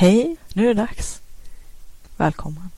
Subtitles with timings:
[0.00, 1.20] Hej, nu är det dags.
[2.16, 2.70] Välkommen.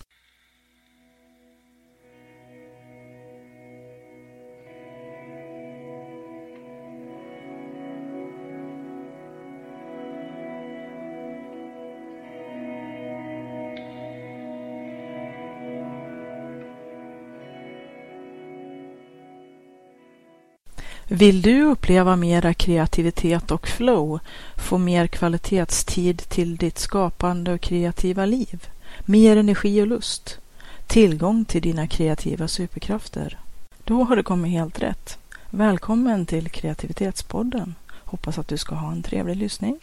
[21.12, 24.20] Vill du uppleva mera kreativitet och flow,
[24.56, 28.68] få mer kvalitetstid till ditt skapande och kreativa liv,
[29.04, 30.38] mer energi och lust,
[30.86, 33.38] tillgång till dina kreativa superkrafter?
[33.84, 35.18] Då har du kommit helt rätt.
[35.50, 37.74] Välkommen till Kreativitetspodden.
[37.90, 39.78] Hoppas att du ska ha en trevlig lyssning.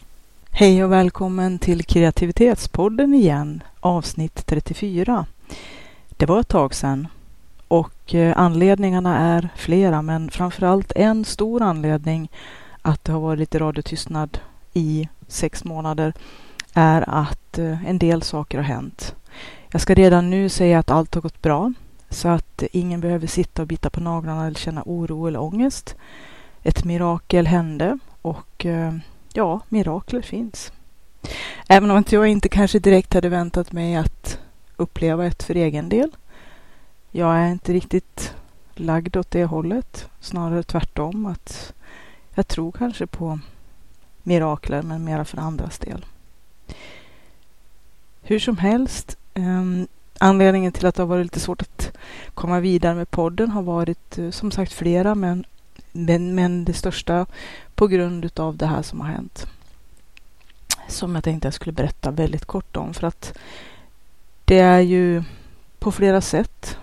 [0.50, 5.26] Hej och välkommen till Kreativitetspodden igen, avsnitt 34.
[6.08, 7.08] Det var ett tag sedan
[7.68, 12.30] och eh, anledningarna är flera, men framförallt en stor anledning
[12.82, 14.38] att det har varit lite radiotystnad
[14.72, 16.12] i sex månader
[16.74, 19.14] är att eh, en del saker har hänt.
[19.70, 21.72] Jag ska redan nu säga att allt har gått bra
[22.10, 25.96] så att ingen behöver sitta och bita på naglarna eller känna oro eller ångest.
[26.62, 28.94] Ett mirakel hände och eh,
[29.32, 30.72] ja, mirakler finns.
[31.68, 34.38] Även om jag inte kanske direkt hade väntat mig att
[34.76, 36.10] uppleva ett för egen del
[37.10, 38.34] jag är inte riktigt
[38.74, 40.08] lagd åt det hållet.
[40.20, 41.26] Snarare tvärtom.
[41.26, 41.72] att
[42.34, 43.38] Jag tror kanske på
[44.22, 46.06] mirakler, men mera för andras del.
[48.22, 49.62] Hur som helst, eh,
[50.18, 51.96] anledningen till att det har varit lite svårt att
[52.34, 55.44] komma vidare med podden har varit eh, som sagt flera, men,
[55.92, 57.26] men, men det största
[57.74, 59.46] på grund av det här som har hänt.
[60.88, 63.38] Som jag tänkte jag skulle berätta väldigt kort om, för att
[64.44, 65.24] det är ju
[65.78, 66.78] på flera sätt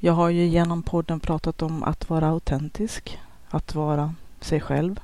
[0.00, 3.18] jag har ju genom podden pratat om att vara autentisk,
[3.48, 5.00] att vara sig själv.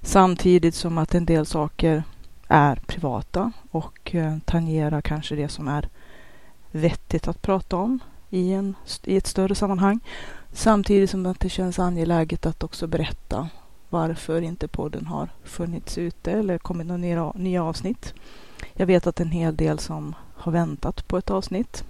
[0.00, 2.02] Samtidigt som att en del saker
[2.48, 5.88] är privata och eh, tangerar kanske det som är
[6.70, 7.98] vettigt att prata om
[8.30, 8.74] i, en,
[9.04, 10.00] i ett större sammanhang.
[10.52, 13.48] Samtidigt som att det känns angeläget att också berätta
[13.88, 18.14] varför inte podden har funnits ute eller kommit några nya avsnitt.
[18.72, 21.84] Jag vet att en hel del som har väntat på ett avsnitt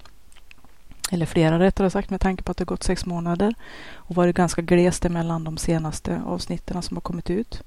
[1.14, 3.54] eller flera rättare sagt med tanke på att det gått sex månader
[3.94, 7.62] och varit ganska glest emellan de senaste avsnitten som har kommit ut.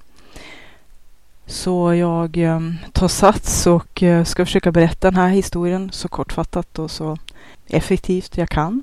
[1.46, 6.78] Så jag ehm, tar sats och eh, ska försöka berätta den här historien så kortfattat
[6.78, 7.18] och så
[7.66, 8.82] effektivt jag kan.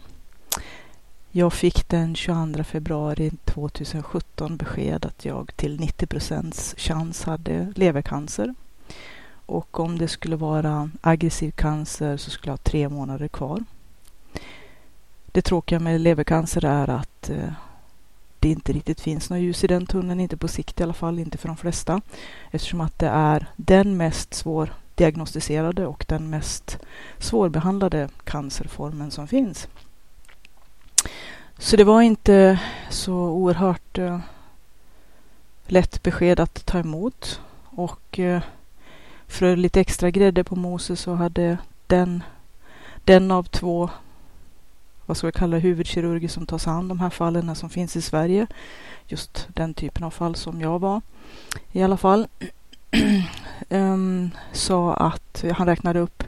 [1.32, 8.54] Jag fick den 22 februari 2017 besked att jag till 90 procents chans hade levercancer.
[9.46, 13.64] Och om det skulle vara aggressiv cancer så skulle jag ha tre månader kvar.
[15.26, 17.54] Det tråkiga med levercancer är att eh,
[18.40, 21.20] det inte riktigt finns något ljus i den tunneln, inte på sikt i alla fall,
[21.20, 22.02] inte för de flesta.
[22.52, 26.78] Eftersom att det är den mest svårdiagnostiserade och den mest
[27.20, 29.68] svårbehandlade cancerformen som finns.
[31.58, 32.60] Så det var inte
[32.90, 34.20] så oerhört eh,
[35.68, 37.42] lätt besked att ta emot.
[37.64, 38.42] Och eh,
[39.28, 41.58] för lite extra grädde på moset så hade
[41.88, 42.24] den,
[43.04, 43.90] den av två
[45.06, 48.02] vad ska vi kalla huvudkirurger som tar sig an de här fallen som finns i
[48.02, 48.48] Sverige.
[49.08, 51.02] Just den typen av fall som jag var
[51.72, 52.28] i alla fall.
[53.70, 56.24] um, sa att han räknade upp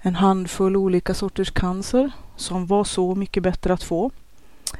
[0.00, 4.10] en handfull olika sorters cancer som var så mycket bättre att få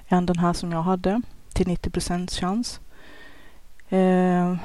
[0.08, 2.80] än den här som jag hade till 90 procents chans.
[3.92, 4.56] Uh,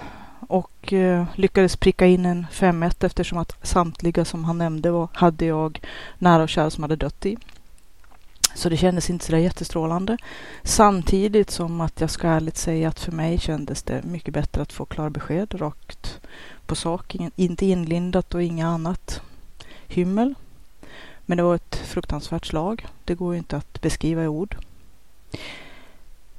[0.48, 5.46] och uh, lyckades pricka in en 5-1 eftersom att samtliga som han nämnde var, hade
[5.46, 5.82] jag
[6.18, 7.38] nära och kära som hade dött i.
[8.58, 10.18] Så det kändes inte sådär jättestrålande.
[10.64, 14.74] Samtidigt som att jag ska ärligt säga att för mig kändes det mycket bättre att
[14.74, 16.20] få klara besked rakt
[16.66, 17.16] på sak.
[17.36, 19.22] Inte inlindat och inget annat
[19.88, 20.36] hymmel.
[21.26, 22.88] Men det var ett fruktansvärt slag.
[23.06, 24.56] Det går ju inte att beskriva i ord.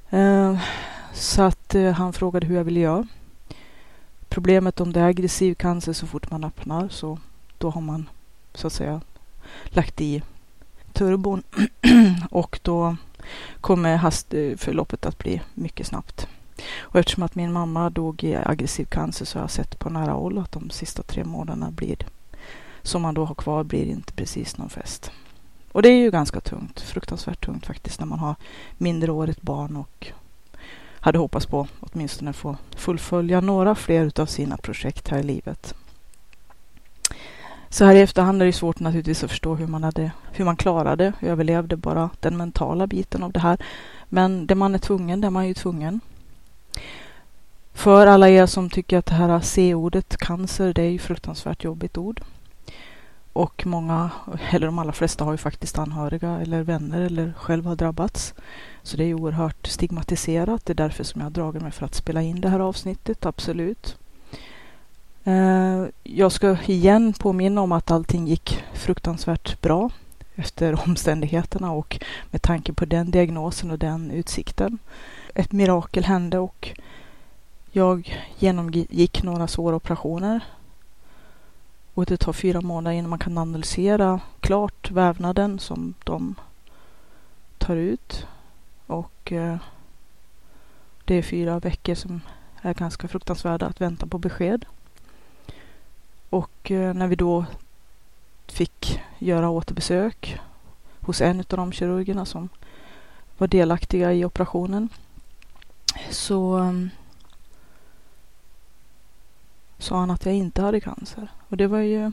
[0.09, 0.57] Eh,
[1.13, 3.07] så att eh, han frågade hur jag ville göra.
[4.29, 7.19] Problemet om det är aggressiv cancer så fort man öppnar så
[7.57, 8.09] då har man
[8.53, 9.01] så att säga
[9.65, 10.23] lagt i
[10.89, 11.43] turbon
[12.31, 12.95] och då
[13.61, 16.27] kommer hastförloppet att bli mycket snabbt.
[16.79, 20.11] Och eftersom att min mamma dog i aggressiv cancer så har jag sett på nära
[20.11, 21.97] håll att de sista tre månaderna blir
[22.81, 25.11] som man då har kvar blir inte precis någon fest.
[25.71, 28.35] Och det är ju ganska tungt, fruktansvärt tungt faktiskt när man har
[28.77, 30.07] mindreårigt barn och
[30.99, 35.75] hade hoppats på åtminstone få fullfölja några fler av sina projekt här i livet.
[37.69, 40.55] Så här i efterhand är det svårt naturligtvis att förstå hur man, hade, hur man
[40.55, 43.57] klarade, överlevde bara den mentala biten av det här.
[44.09, 45.99] Men det man är tvungen, det är man ju tvungen.
[47.73, 51.97] För alla er som tycker att det här C-ordet cancer, det är ju fruktansvärt jobbigt
[51.97, 52.21] ord.
[53.33, 54.09] Och många,
[54.51, 58.33] eller de allra flesta har ju faktiskt anhöriga eller vänner eller själv har drabbats.
[58.83, 60.65] Så det är oerhört stigmatiserat.
[60.65, 63.25] Det är därför som jag har dragit mig för att spela in det här avsnittet,
[63.25, 63.97] absolut.
[65.23, 69.89] Eh, jag ska igen påminna om att allting gick fruktansvärt bra
[70.35, 74.77] efter omständigheterna och med tanke på den diagnosen och den utsikten.
[75.33, 76.69] Ett mirakel hände och
[77.71, 80.41] jag genomgick några svåra operationer.
[81.93, 86.35] Och det tar fyra månader innan man kan analysera klart vävnaden som de
[87.57, 88.27] tar ut.
[88.87, 89.57] Och eh,
[91.05, 92.21] det är fyra veckor som
[92.61, 94.65] är ganska fruktansvärda att vänta på besked.
[96.29, 97.45] Och eh, när vi då
[98.47, 100.39] fick göra återbesök
[101.01, 102.49] hos en av de kirurgerna som
[103.37, 104.89] var delaktiga i operationen
[106.09, 106.73] så eh,
[109.77, 111.27] sa han att jag inte hade cancer.
[111.49, 112.11] Och det var ju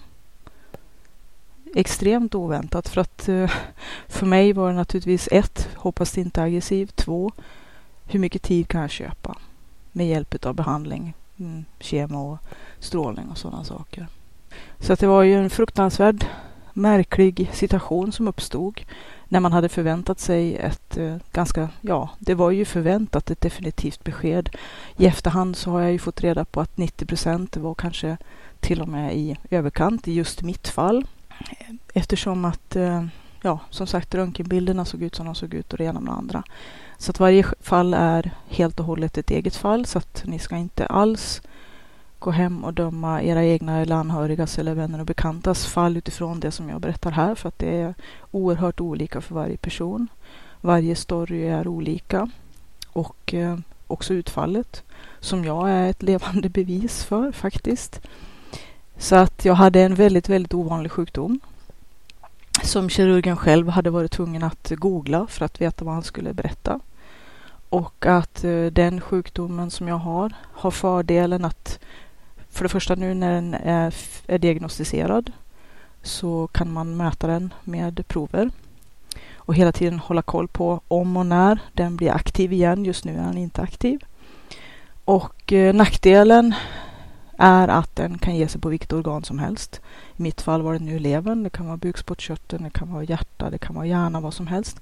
[1.74, 3.50] extremt oväntat för att eh,
[4.08, 7.32] för mig var det naturligtvis ett, hoppas det inte är aggressivt, två,
[8.06, 9.38] hur mycket tid kan jag köpa
[9.92, 12.38] med hjälp av behandling, mm, kemo,
[12.78, 14.06] strålning och sådana saker.
[14.78, 16.26] Så att det var ju en fruktansvärd
[16.72, 18.80] märklig situation som uppstod
[19.28, 24.04] när man hade förväntat sig ett eh, ganska, ja, det var ju förväntat ett definitivt
[24.04, 24.48] besked.
[24.96, 28.16] I efterhand så har jag ju fått reda på att 90 procent var kanske
[28.60, 31.06] till och med i överkant i just mitt fall.
[31.94, 33.06] Eftersom att, eh,
[33.42, 36.16] ja, som sagt, röntgenbilderna såg ut som de såg ut och det ena med det
[36.16, 36.42] andra.
[36.98, 40.56] Så att varje fall är helt och hållet ett eget fall så att ni ska
[40.56, 41.42] inte alls
[42.18, 46.50] gå hem och döma era egna eller anhörigas eller vänner och bekantas fall utifrån det
[46.50, 47.94] som jag berättar här för att det är
[48.30, 50.08] oerhört olika för varje person.
[50.60, 52.30] Varje story är olika
[52.92, 54.82] och eh, också utfallet
[55.20, 58.00] som jag är ett levande bevis för faktiskt.
[58.98, 61.40] Så att jag hade en väldigt, väldigt ovanlig sjukdom
[62.66, 66.80] som kirurgen själv hade varit tvungen att googla för att veta vad han skulle berätta.
[67.68, 71.78] Och att eh, den sjukdomen som jag har har fördelen att
[72.50, 73.94] för det första nu när den är,
[74.26, 75.32] är diagnostiserad
[76.02, 78.50] så kan man mäta den med prover
[79.34, 82.84] och hela tiden hålla koll på om och när den blir aktiv igen.
[82.84, 84.04] Just nu är den inte aktiv.
[85.04, 86.54] Och eh, nackdelen
[87.38, 89.80] är att den kan ge sig på vilket organ som helst.
[90.16, 93.50] I mitt fall var det nu levern, det kan vara bukspottkörteln, det kan vara hjärta,
[93.50, 94.80] det kan vara hjärna, vad som helst.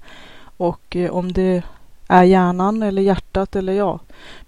[0.57, 1.63] Och eh, om det
[2.07, 3.99] är hjärnan eller hjärtat eller ja,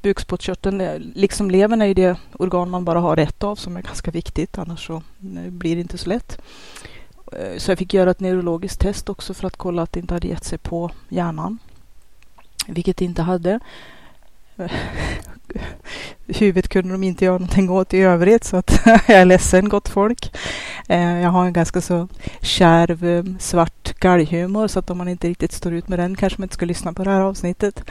[0.01, 0.81] bukspottkörteln.
[0.81, 4.11] Eh, liksom levern är ju det organ man bara har ett av som är ganska
[4.11, 6.41] viktigt, annars så eh, blir det inte så lätt.
[7.31, 10.13] Eh, så jag fick göra ett neurologiskt test också för att kolla att det inte
[10.13, 11.57] hade gett sig på hjärnan,
[12.67, 13.59] vilket det inte hade.
[16.27, 19.89] Huvudet kunde de inte göra någonting åt i övrigt så att jag är ledsen gott
[19.89, 20.35] folk.
[20.89, 22.07] Eh, jag har en ganska så
[22.41, 26.39] kärv eh, svart galghumor så att om man inte riktigt står ut med den kanske
[26.39, 27.83] man inte ska lyssna på det här avsnittet.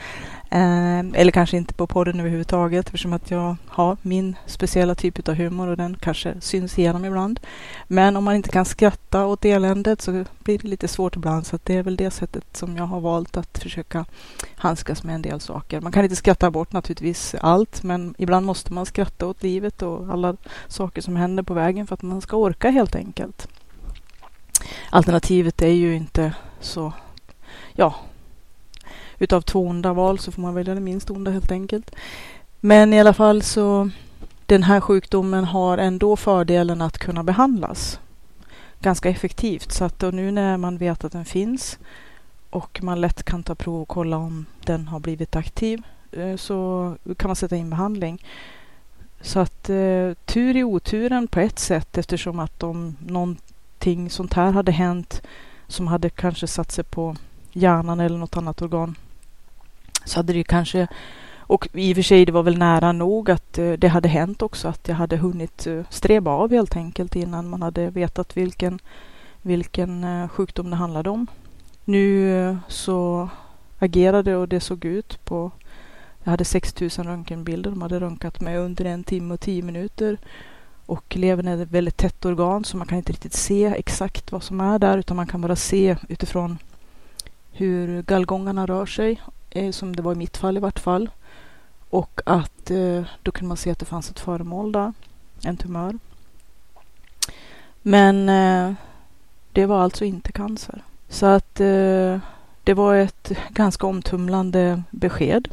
[0.49, 5.35] Eh, eller kanske inte på podden överhuvudtaget eftersom att jag har min speciella typ av
[5.35, 7.39] humor och den kanske syns igenom ibland.
[7.87, 11.55] Men om man inte kan skratta åt eländet så blir det lite svårt ibland så
[11.55, 14.05] att det är väl det sättet som jag har valt att försöka
[14.55, 15.81] handskas med en del saker.
[15.81, 20.09] Man kan inte skratta bort naturligtvis allt men ibland måste man skratta åt livet och
[20.09, 20.35] alla
[20.67, 23.47] saker som händer på vägen för att man ska orka helt enkelt.
[24.89, 26.93] Alternativet är ju inte så,
[27.73, 27.95] ja,
[29.19, 31.95] utav två onda val så får man välja det minst onda helt enkelt.
[32.59, 33.89] Men i alla fall så
[34.45, 37.99] den här sjukdomen har ändå fördelen att kunna behandlas
[38.79, 39.71] ganska effektivt.
[39.71, 41.79] Så att nu när man vet att den finns
[42.49, 45.81] och man lätt kan ta prov och kolla om den har blivit aktiv
[46.11, 48.23] eh, så kan man sätta in behandling.
[49.21, 54.51] Så att eh, tur i oturen på ett sätt eftersom att om någonting sånt här
[54.51, 55.21] hade hänt
[55.67, 57.15] som hade kanske satt sig på
[57.51, 58.95] hjärnan eller något annat organ
[60.07, 60.87] så hade det kanske
[61.47, 64.41] och i och för sig, det var väl nära nog att eh, det hade hänt
[64.41, 68.79] också, att jag hade hunnit eh, streba av helt enkelt innan man hade vetat vilken,
[69.41, 71.27] vilken eh, sjukdom det handlade om.
[71.85, 73.29] Nu så
[73.79, 75.51] agerade och det såg ut på...
[76.23, 77.69] Jag hade 6000 röntgenbilder.
[77.69, 80.17] De hade röntgat mig under en timme och tio minuter.
[80.85, 84.43] Och levern är ett väldigt tätt organ så man kan inte riktigt se exakt vad
[84.43, 86.57] som är där utan man kan bara se utifrån
[87.51, 89.21] hur gallgångarna rör sig
[89.57, 91.09] Eh, som det var i mitt fall i vart fall.
[91.89, 94.93] Och att eh, då kunde man se att det fanns ett föremål där,
[95.43, 95.99] en tumör.
[97.81, 98.73] Men eh,
[99.51, 100.83] det var alltså inte cancer.
[101.09, 102.19] Så att eh,
[102.63, 105.47] det var ett ganska omtumlande besked.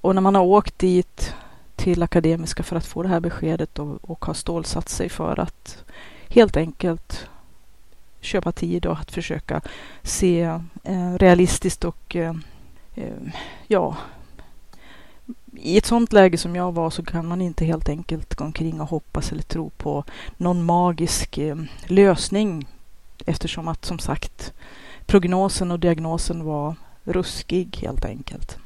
[0.00, 1.34] Och när man har åkt dit
[1.76, 5.84] till Akademiska för att få det här beskedet och, och har stålsatt sig för att
[6.28, 7.28] helt enkelt
[8.20, 9.60] köpa tid och att försöka
[10.02, 10.42] se
[10.82, 12.34] eh, realistiskt och eh, eh,
[12.96, 13.30] Ehm,
[13.66, 13.96] ja,
[15.52, 18.80] i ett sånt läge som jag var så kan man inte helt enkelt gå omkring
[18.80, 20.04] och hoppas eller tro på
[20.36, 22.68] någon magisk eh, lösning
[23.26, 24.52] eftersom att som sagt
[25.06, 26.74] prognosen och diagnosen var
[27.04, 28.58] ruskig helt enkelt.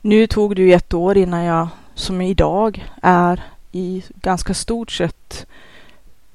[0.00, 5.46] Nu tog det ju ett år innan jag, som idag, är i ganska stort sett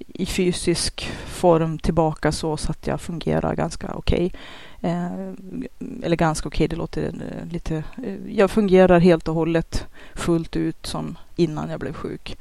[0.07, 4.25] i fysisk form tillbaka så, så att jag fungerar ganska okej.
[4.25, 4.91] Okay.
[4.91, 5.33] Eh,
[6.03, 7.83] eller ganska okej, okay, det låter eh, lite...
[8.03, 12.37] Eh, jag fungerar helt och hållet fullt ut som innan jag blev sjuk.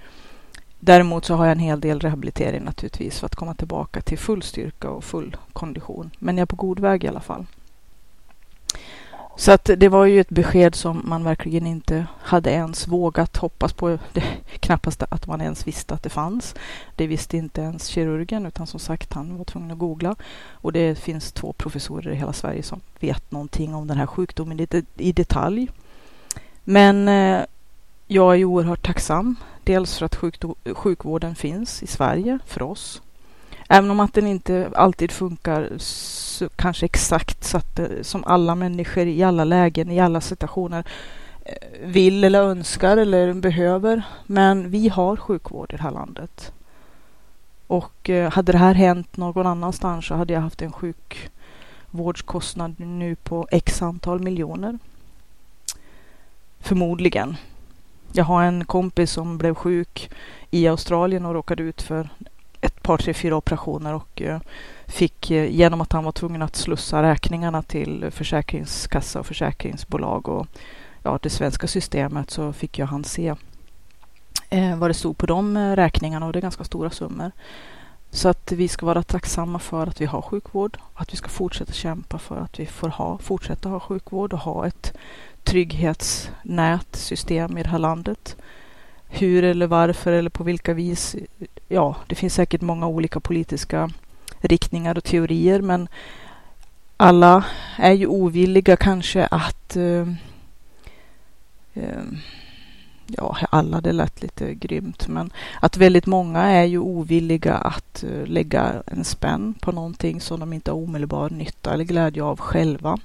[0.81, 4.43] Däremot så har jag en hel del rehabilitering naturligtvis för att komma tillbaka till full
[4.43, 6.11] styrka och full kondition.
[6.19, 7.47] Men jag är på god väg i alla fall.
[9.39, 13.73] Så att det var ju ett besked som man verkligen inte hade ens vågat hoppas
[13.73, 13.99] på.
[14.13, 14.25] Det,
[14.61, 16.55] knappast att man ens visste att det fanns.
[16.97, 20.17] Det visste inte ens kirurgen utan som sagt han var tvungen att googla.
[20.51, 24.61] Och det finns två professorer i hela Sverige som vet någonting om den här sjukdomen
[24.61, 24.67] i,
[24.97, 25.69] i detalj.
[26.65, 27.41] Men eh,
[28.07, 29.37] jag är ju oerhört tacksam.
[29.65, 30.19] Dels för att
[30.77, 33.03] sjukvården finns i Sverige för oss
[33.69, 38.55] Även om att den inte alltid funkar så, kanske exakt så att det, som alla
[38.55, 40.85] människor i alla lägen, i alla situationer
[41.45, 44.03] eh, vill eller önskar eller behöver.
[44.27, 46.53] Men vi har sjukvård i det här landet.
[47.67, 53.15] Och eh, hade det här hänt någon annanstans så hade jag haft en sjukvårdskostnad nu
[53.15, 54.79] på x antal miljoner.
[56.61, 57.37] Förmodligen.
[58.13, 60.11] Jag har en kompis som blev sjuk
[60.51, 62.09] i Australien och råkade ut för
[62.61, 64.41] ett par, tre, fyra operationer och eh,
[64.87, 70.47] fick eh, genom att han var tvungen att slussa räkningarna till försäkringskassa och försäkringsbolag och
[71.03, 73.35] ja, det svenska systemet så fick jag han se
[74.51, 77.33] eh, vad det stod på de eh, räkningarna och det är ganska stora summor.
[78.11, 81.29] Så att vi ska vara tacksamma för att vi har sjukvård och att vi ska
[81.29, 84.97] fortsätta kämpa för att vi får ha, fortsätta ha sjukvård och ha ett
[85.45, 88.37] trygghetsnät, system i det här landet
[89.09, 91.17] hur eller varför eller på vilka vis.
[91.69, 93.91] Ja, det finns säkert många olika politiska
[94.41, 95.89] riktningar och teorier, men
[96.97, 97.45] alla
[97.77, 100.09] är ju ovilliga kanske att Eh,
[101.75, 102.03] eh,
[103.07, 108.27] ja, alla, det lät lite grymt, men att väldigt många är ju ovilliga att eh,
[108.27, 112.99] lägga en spänn på någonting som de inte har omedelbar nytta eller glädje av själva.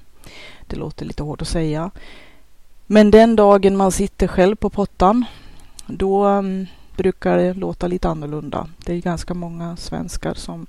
[0.66, 1.90] Det låter lite hårt att säga.
[2.86, 5.24] Men den dagen man sitter själv på pottan
[5.86, 8.68] då mm, brukar det låta lite annorlunda.
[8.84, 10.66] Det är ganska många svenskar som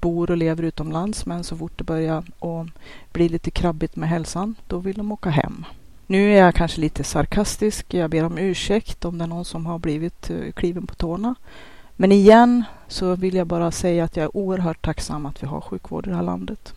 [0.00, 2.66] bor och lever utomlands men så fort det börjar att
[3.12, 5.64] bli lite krabbigt med hälsan, då vill de åka hem.
[6.06, 7.94] Nu är jag kanske lite sarkastisk.
[7.94, 11.34] Jag ber om ursäkt om det är någon som har blivit eh, kliven på tårna.
[11.96, 15.60] Men igen så vill jag bara säga att jag är oerhört tacksam att vi har
[15.60, 16.74] sjukvård i det här landet.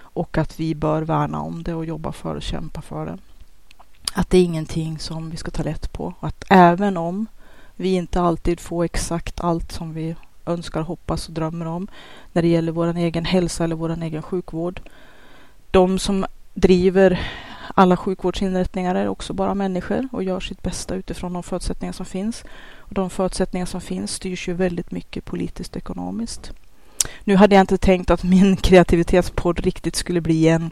[0.00, 3.18] Och att vi bör värna om det och jobba för och kämpa för det
[4.12, 6.14] att det är ingenting som vi ska ta lätt på.
[6.20, 7.26] Att även om
[7.80, 10.14] vi inte alltid får exakt allt som vi
[10.46, 11.88] önskar, hoppas och drömmer om
[12.32, 14.80] när det gäller vår egen hälsa eller vår egen sjukvård.
[15.70, 17.20] De som driver
[17.74, 22.44] alla sjukvårdsinrättningar är också bara människor och gör sitt bästa utifrån de förutsättningar som finns.
[22.76, 26.52] Och de förutsättningar som finns styrs ju väldigt mycket politiskt och ekonomiskt.
[27.24, 30.70] Nu hade jag inte tänkt att min kreativitetspodd riktigt skulle bli en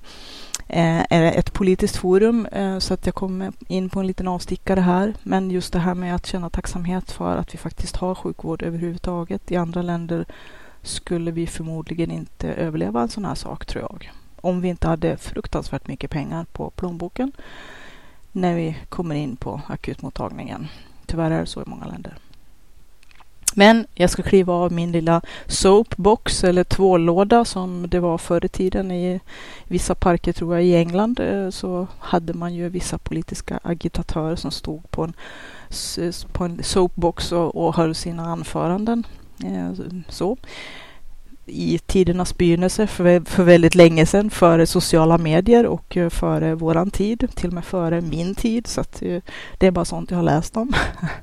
[0.70, 4.80] Eh, är ett politiskt forum eh, så att jag kommer in på en liten avstickare
[4.80, 5.14] här.
[5.22, 9.52] Men just det här med att känna tacksamhet för att vi faktiskt har sjukvård överhuvudtaget.
[9.52, 10.25] I andra länder
[10.82, 14.10] skulle vi förmodligen inte överleva en sån här sak tror jag.
[14.40, 17.32] Om vi inte hade fruktansvärt mycket pengar på plånboken
[18.32, 20.68] när vi kommer in på akutmottagningen.
[21.06, 22.18] Tyvärr är det så i många länder.
[23.59, 28.49] Men jag ska kliva av min lilla soapbox eller tvållåda som det var förr i
[28.49, 29.21] tiden i
[29.65, 34.50] vissa parker tror jag i England eh, så hade man ju vissa politiska agitatörer som
[34.50, 35.12] stod på en,
[36.33, 39.07] på en soapbox och, och höll sina anföranden.
[39.45, 39.73] Eh,
[40.09, 40.37] så
[41.49, 46.90] i tidernas begynnelse för, för väldigt länge sedan, före sociala medier och eh, före våran
[46.90, 48.67] tid, till och med före min tid.
[48.67, 49.23] Så att, eh,
[49.59, 50.73] det är bara sånt jag har läst om.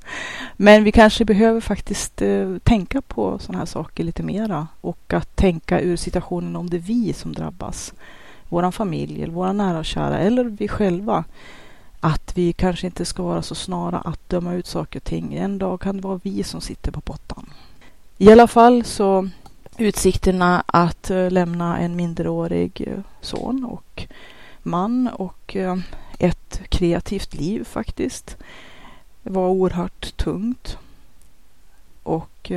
[0.58, 5.36] Men vi kanske behöver faktiskt eh, tänka på sådana här saker lite mera och att
[5.36, 7.94] tänka ur situationen om det är vi som drabbas.
[8.50, 11.24] Våran familj, eller våra nära och kära eller vi själva.
[12.00, 15.34] Att vi kanske inte ska vara så snara att döma ut saker och ting.
[15.34, 17.50] En dag kan det vara vi som sitter på pottan.
[18.18, 19.30] I alla fall så
[19.78, 24.08] utsikterna att eh, lämna en minderårig eh, son och
[24.64, 25.78] man och eh,
[26.20, 28.38] ett kreativt liv faktiskt
[29.24, 30.78] var oerhört tungt.
[32.04, 32.52] Och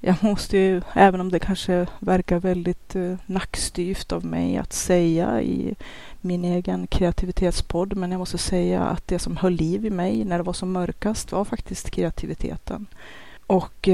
[0.00, 5.74] jag måste ju, även om det kanske verkar väldigt nackstyvt av mig att säga i
[6.20, 10.38] min egen kreativitetspodd, men jag måste säga att det som höll liv i mig när
[10.38, 12.86] det var som mörkast var faktiskt kreativiteten.
[13.46, 13.88] Och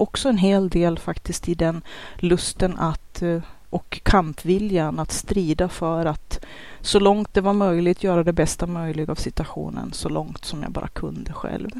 [0.00, 1.82] också en hel del faktiskt i den
[2.16, 6.44] lusten att eh, och kampviljan att strida för att
[6.80, 10.72] så långt det var möjligt göra det bästa möjliga av situationen så långt som jag
[10.72, 11.70] bara kunde själv.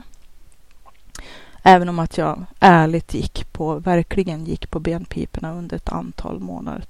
[1.62, 6.85] Även om att jag ärligt gick på, verkligen gick på benpiporna under ett antal månader,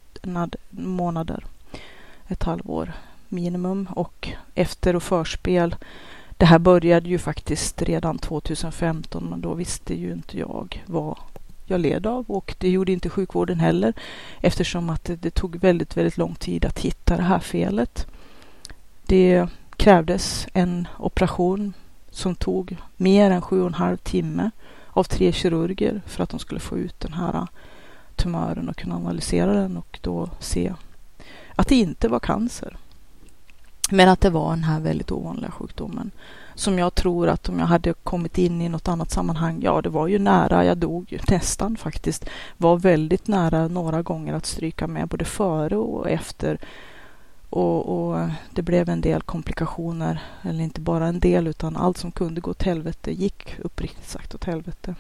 [0.70, 1.44] månader
[2.28, 2.92] ett halvår
[3.28, 5.76] minimum och efter och förspel.
[6.36, 11.18] Det här började ju faktiskt redan 2015 men då visste ju inte jag vad
[11.66, 13.92] jag led av och det gjorde inte sjukvården heller
[14.40, 18.06] eftersom att det, det tog väldigt, väldigt lång tid att hitta det här felet.
[19.06, 21.72] Det krävdes en operation
[22.10, 24.50] som tog mer än sju och en halv timme
[24.88, 27.46] av tre kirurger för att de skulle få ut den här
[28.16, 30.74] tumören och kunna analysera den och då se
[31.54, 32.76] att det inte var cancer.
[33.90, 36.10] Men att det var den här väldigt ovanliga sjukdomen
[36.56, 39.88] som jag tror att om jag hade kommit in i något annat sammanhang, ja det
[39.88, 45.08] var ju nära, jag dog nästan faktiskt, var väldigt nära några gånger att stryka med
[45.08, 46.58] både före och efter.
[47.50, 52.10] Och, och det blev en del komplikationer, eller inte bara en del utan allt som
[52.10, 54.94] kunde gå åt helvete gick uppriktigt sagt åt helvete.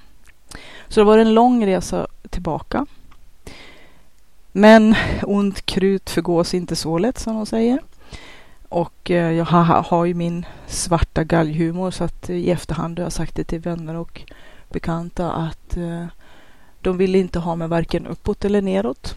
[0.88, 2.86] Så det var en lång resa tillbaka.
[4.52, 7.80] Men ont krut förgås inte så lätt som de säger.
[8.68, 13.12] Och eh, jag har, har ju min svarta galghumor så att i efterhand har jag
[13.12, 14.22] sagt det till vänner och
[14.68, 16.06] bekanta att eh,
[16.80, 19.16] de ville inte ha mig varken uppåt eller neråt.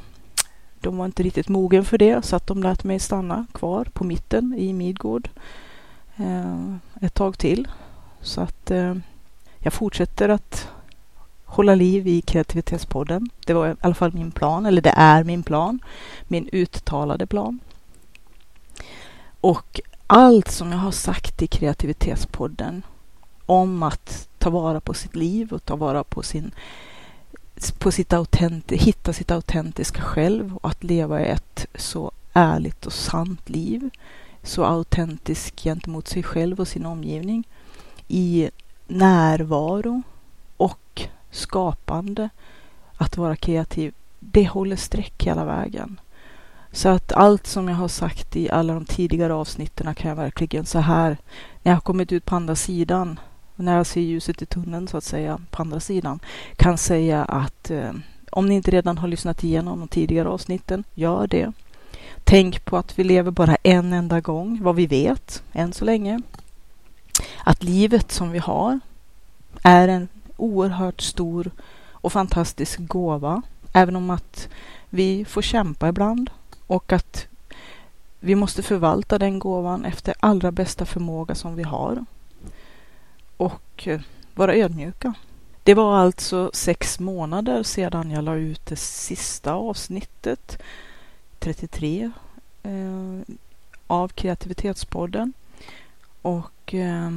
[0.80, 4.04] De var inte riktigt mogen för det så att de lät mig stanna kvar på
[4.04, 5.30] mitten i Midgård
[6.16, 7.68] eh, ett tag till.
[8.22, 8.72] Så att
[9.60, 10.70] jag fortsätter att
[11.46, 13.30] hålla liv i kreativitetspodden.
[13.46, 15.80] Det var i alla fall min plan, eller det är min plan,
[16.28, 17.60] min uttalade plan.
[19.42, 22.82] Och allt som jag har sagt i kreativitetspodden
[23.46, 26.52] om att ta vara på sitt liv och ta vara på sin
[27.80, 33.50] på sitt autent, hitta sitt autentiska själv och att leva ett så ärligt och sant
[33.50, 33.90] liv.
[34.44, 37.48] Så autentisk gentemot sig själv och sin omgivning.
[38.08, 38.50] I
[38.88, 40.02] närvaro
[40.58, 42.30] och skapande.
[42.98, 43.94] Att vara kreativ.
[44.20, 46.00] Det håller streck hela vägen.
[46.72, 50.66] Så att allt som jag har sagt i alla de tidigare avsnitten kan jag verkligen
[50.66, 51.18] så här,
[51.64, 53.20] när jag har kommit ut på andra sidan,
[53.56, 56.20] när jag ser ljuset i tunneln så att säga, på andra sidan,
[56.56, 57.92] kan säga att eh,
[58.32, 61.52] om ni inte redan har lyssnat igenom de tidigare avsnitten, gör det.
[62.24, 66.22] Tänk på att vi lever bara en enda gång, vad vi vet, än så länge.
[67.44, 68.80] Att livet som vi har
[69.64, 71.52] är en oerhört stor
[71.92, 73.42] och fantastisk gåva,
[73.74, 74.48] även om att
[74.90, 76.30] vi får kämpa ibland
[76.70, 77.28] och att
[78.20, 82.06] vi måste förvalta den gåvan efter allra bästa förmåga som vi har.
[83.38, 84.02] Och eh,
[84.36, 85.14] vara ödmjuka.
[85.64, 90.62] Det var alltså sex månader sedan jag la ut det sista avsnittet,
[91.40, 92.12] 33,
[92.64, 93.36] eh,
[93.88, 95.34] av Kreativitetspodden.
[96.22, 97.12] Och eh,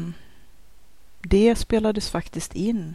[1.21, 2.95] det spelades faktiskt in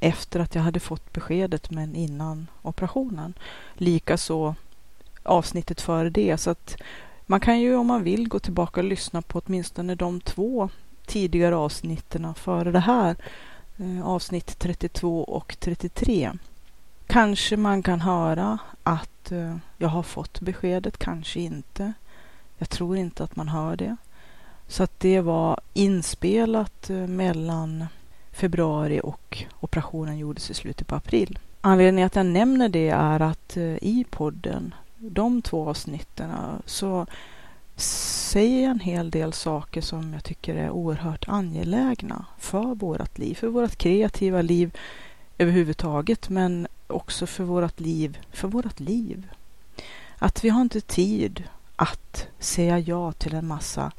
[0.00, 3.34] efter att jag hade fått beskedet men innan operationen.
[3.74, 4.54] Likaså
[5.28, 6.36] avsnittet före det.
[6.36, 6.76] Så att
[7.26, 10.68] man kan ju om man vill gå tillbaka och lyssna på åtminstone de två
[11.06, 13.16] tidigare avsnitten före det här.
[13.78, 16.32] Eh, avsnitt 32 och 33.
[17.06, 21.92] Kanske man kan höra att eh, jag har fått beskedet, kanske inte.
[22.58, 23.96] Jag tror inte att man hör det.
[24.66, 27.86] Så att det var inspelat eh, mellan
[28.32, 31.38] februari och operationen gjordes i slutet på april.
[31.60, 36.30] Anledningen att jag nämner det är att i podden de två avsnitten
[36.66, 37.06] så
[37.76, 43.34] säger jag en hel del saker som jag tycker är oerhört angelägna för vårt liv,
[43.34, 44.76] för vårt kreativa liv
[45.38, 49.28] överhuvudtaget, men också för vårt liv, för vårt liv.
[50.18, 51.44] Att vi har inte tid
[51.76, 53.92] att säga ja till en massa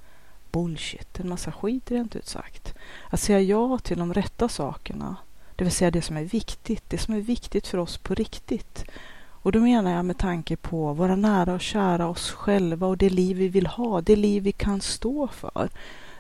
[0.52, 2.74] bullshit, en massa skit rent ut sagt.
[3.10, 5.16] Att säga ja till de rätta sakerna,
[5.56, 8.86] det vill säga det som är viktigt, det som är viktigt för oss på riktigt.
[9.42, 13.10] Och då menar jag med tanke på våra nära och kära, oss själva och det
[13.10, 15.70] liv vi vill ha, det liv vi kan stå för.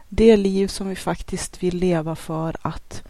[0.10, 3.03] Det liv som vi faktiskt vill leva för att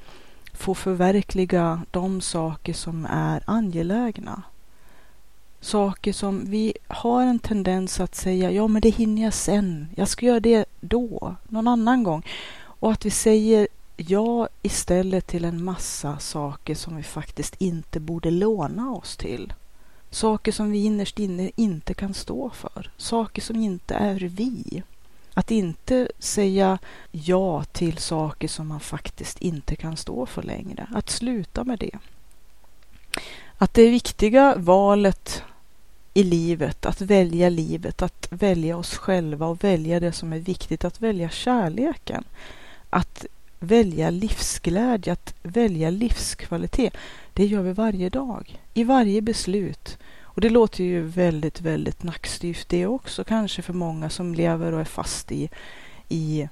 [0.54, 4.44] få förverkliga de saker som är angelägna.
[5.62, 10.08] Saker som vi har en tendens att säga, ja men det hinner jag sen, jag
[10.08, 12.26] ska göra det då, någon annan gång.
[12.62, 13.68] Och att vi säger
[13.98, 19.54] ja istället till en massa saker som vi faktiskt inte borde låna oss till.
[20.10, 22.92] Saker som vi innerst inne inte kan stå för.
[22.98, 24.84] Saker som inte är vi.
[25.34, 26.80] Att inte säga
[27.12, 30.88] ja till saker som man faktiskt inte kan stå för längre.
[30.96, 32.00] Att sluta med det.
[33.58, 35.44] Att det viktiga valet
[36.14, 40.86] i livet, att välja livet, att välja oss själva och välja det som är viktigt,
[40.86, 42.24] att välja kärleken.
[42.90, 43.26] Att
[43.60, 46.94] välja livsglädje, att välja livskvalitet.
[47.34, 49.98] Det gör vi varje dag, i varje beslut.
[50.22, 54.82] Och det låter ju väldigt, väldigt nackstyvt det också kanske för många som lever och
[54.82, 55.50] är fast i,
[56.10, 56.50] i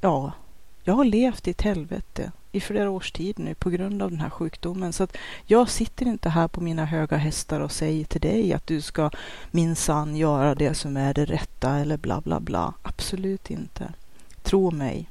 [0.00, 0.32] ja,
[0.84, 4.20] jag har levt i ett helvete i flera års tid nu på grund av den
[4.20, 4.92] här sjukdomen.
[4.92, 8.66] Så att jag sitter inte här på mina höga hästar och säger till dig att
[8.66, 9.10] du ska
[9.50, 12.74] minsann göra det som är det rätta eller bla bla bla.
[12.82, 13.92] Absolut inte.
[14.42, 15.09] Tro mig.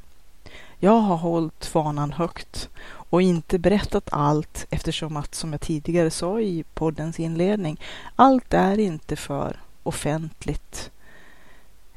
[0.80, 6.39] Jag har hållit fanan högt och inte berättat allt eftersom att, som jag tidigare sa
[6.39, 7.80] i poddens inledning,
[8.15, 10.92] allt är inte för offentligt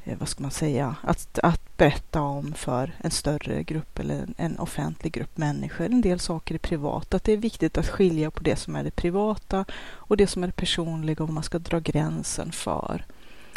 [0.03, 4.59] Eh, vad ska man säga, att, att berätta om för en större grupp eller en
[4.59, 5.85] offentlig grupp människor.
[5.85, 7.17] En del saker är privata.
[7.17, 10.43] Att det är viktigt att skilja på det som är det privata och det som
[10.43, 13.05] är det personliga och vad man ska dra gränsen för.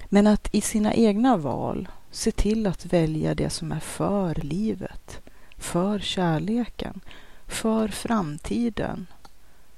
[0.08, 5.20] Men att i sina egna val se till att välja det som är för livet,
[5.58, 7.00] för kärleken,
[7.46, 9.06] för framtiden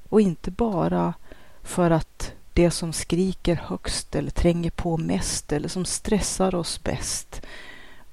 [0.08, 1.14] och inte bara
[1.62, 7.42] för att det som skriker högst eller tränger på mest eller som stressar oss bäst.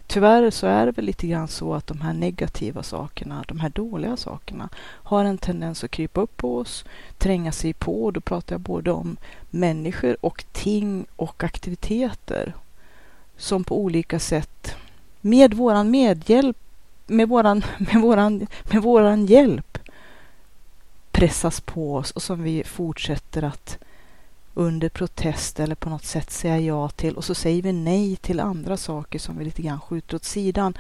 [0.07, 3.69] Tyvärr så är det väl lite grann så att de här negativa sakerna, de här
[3.69, 6.85] dåliga sakerna, har en tendens att krypa upp på oss,
[7.17, 8.11] tränga sig på.
[8.11, 9.17] Då pratar jag både om
[9.49, 12.53] människor och ting och aktiviteter
[13.38, 14.76] som på olika sätt
[15.21, 16.58] med våran medhjälp,
[17.08, 19.78] med våran, med våran, med våran hjälp
[21.12, 23.78] pressas på oss och som vi fortsätter att
[24.54, 28.39] under protest eller på något sätt säga ja till och så säger vi nej till
[28.39, 30.78] andra saker som vi lite grann skjuter åt sidan.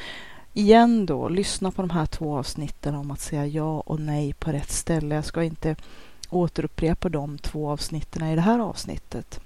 [0.53, 4.51] Igen då, lyssna på de här två avsnitten om att säga ja och nej på
[4.51, 5.15] rätt ställe.
[5.15, 5.75] Jag ska inte
[6.29, 9.39] återupprepa de två avsnitten i det här avsnittet.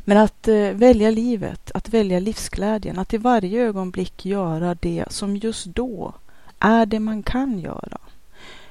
[0.00, 5.36] Men att eh, välja livet, att välja livsglädjen, att i varje ögonblick göra det som
[5.36, 6.14] just då
[6.58, 7.98] är det man kan göra.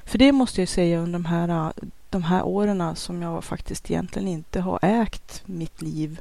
[0.04, 1.70] För det måste jag säga under de här eh,
[2.14, 6.20] de här åren som jag faktiskt egentligen inte har ägt mitt liv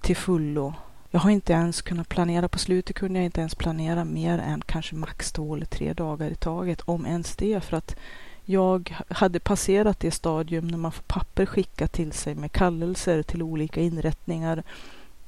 [0.00, 0.74] till fullo.
[1.10, 2.48] Jag har inte ens kunnat planera.
[2.48, 6.30] På slutet kunde jag inte ens planera mer än kanske max två eller tre dagar
[6.30, 7.60] i taget, om ens det.
[7.60, 7.96] För att
[8.44, 13.42] jag hade passerat det stadium när man får papper skickat till sig med kallelser till
[13.42, 14.62] olika inrättningar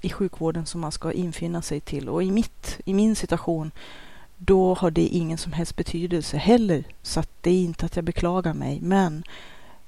[0.00, 2.08] i sjukvården som man ska infinna sig till.
[2.08, 3.70] Och i, mitt, i min situation
[4.36, 6.84] då har det ingen som helst betydelse heller.
[7.02, 8.80] Så att det är inte att jag beklagar mig.
[8.80, 9.24] Men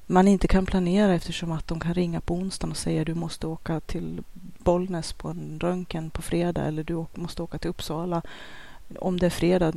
[0.07, 3.47] man inte kan planera eftersom att de kan ringa på onsdagen och säga du måste
[3.47, 4.23] åka till
[4.59, 8.23] Bollnäs på en röntgen på fredag eller du måste åka till Uppsala
[8.99, 9.73] om det är fredag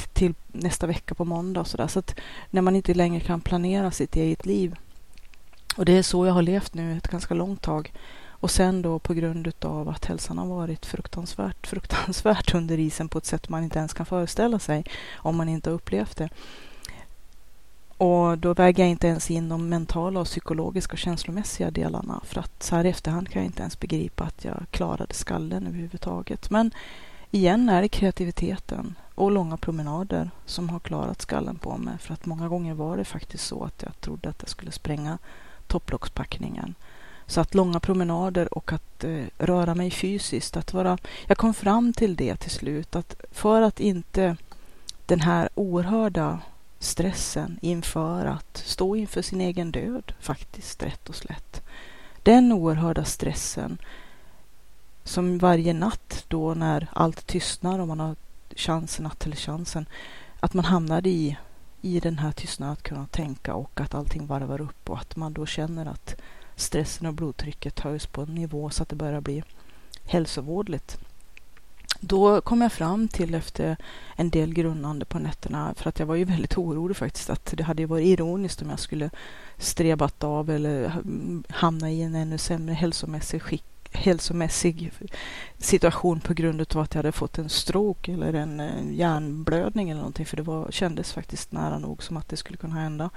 [0.00, 1.86] till nästa vecka på måndag och sådär.
[1.86, 2.14] Så att
[2.50, 4.76] när man inte längre kan planera sitt eget liv.
[5.76, 7.92] Och det är så jag har levt nu ett ganska långt tag.
[8.40, 13.18] Och sen då på grund av att hälsan har varit fruktansvärt, fruktansvärt under isen på
[13.18, 14.84] ett sätt man inte ens kan föreställa sig
[15.14, 16.28] om man inte har upplevt det.
[17.98, 22.20] Och då väger jag inte ens in de mentala och psykologiska och känslomässiga delarna.
[22.24, 25.66] För att så här i efterhand kan jag inte ens begripa att jag klarade skallen
[25.66, 26.50] överhuvudtaget.
[26.50, 26.70] Men
[27.30, 31.98] igen är det kreativiteten och långa promenader som har klarat skallen på mig.
[31.98, 35.18] För att många gånger var det faktiskt så att jag trodde att jag skulle spränga
[35.66, 36.74] topplockspackningen.
[37.26, 40.98] Så att långa promenader och att eh, röra mig fysiskt, att vara...
[41.26, 44.36] Jag kom fram till det till slut, att för att inte
[45.06, 46.40] den här oerhörda
[46.78, 51.62] stressen inför att stå inför sin egen död faktiskt, rätt och slätt.
[52.22, 53.78] Den oerhörda stressen
[55.04, 58.16] som varje natt då när allt tystnar och man har
[58.58, 59.86] chansen att, eller chansen,
[60.40, 61.36] att man hamnar i,
[61.80, 65.32] i den här tystnaden att kunna tänka och att allting varvar upp och att man
[65.32, 66.16] då känner att
[66.56, 69.42] stressen och blodtrycket höjs på en nivå så att det börjar bli
[70.04, 70.98] hälsovådligt.
[72.00, 73.76] Då kom jag fram till efter
[74.16, 77.62] en del grunnande på nätterna, för att jag var ju väldigt orolig faktiskt, att det
[77.62, 79.10] hade varit ironiskt om jag skulle
[79.56, 80.92] strebat av eller
[81.48, 84.92] hamna i en ännu sämre hälsomässig skick hälsomässig
[85.58, 90.00] situation på grund av att jag hade fått en stroke eller en eh, hjärnblödning eller
[90.00, 93.10] någonting, för det var, kändes faktiskt nära nog som att det skulle kunna hända.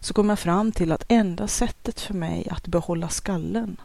[0.00, 3.76] Så kom jag fram till att enda sättet för mig att behålla skallen,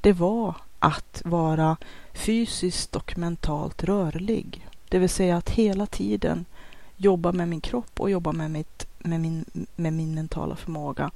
[0.00, 1.76] det var att vara
[2.12, 4.68] fysiskt och mentalt rörlig.
[4.88, 6.44] Det vill säga att hela tiden
[6.96, 9.44] jobba med min kropp och jobba med, mitt, med, min,
[9.76, 11.10] med min mentala förmåga.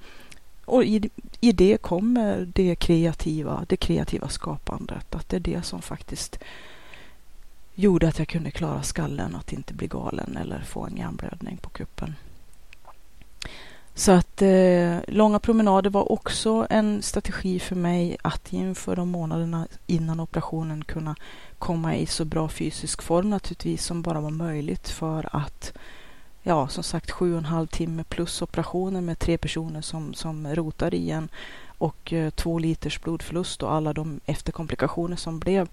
[0.64, 5.14] Och i, i det kommer det kreativa, det kreativa skapandet.
[5.14, 6.38] Att det är det som faktiskt
[7.74, 11.70] gjorde att jag kunde klara skallen, att inte bli galen eller få en hjärnblödning på
[11.70, 12.14] kuppen.
[13.94, 19.66] Så att eh, långa promenader var också en strategi för mig att inför de månaderna
[19.86, 21.16] innan operationen kunna
[21.58, 25.72] komma i så bra fysisk form naturligtvis som bara var möjligt för att
[26.46, 30.54] ja, som sagt sju och en halv timme plus operationer med tre personer som, som
[30.54, 31.28] rotar i en
[31.66, 35.68] och eh, två liters blodförlust och alla de efterkomplikationer som blev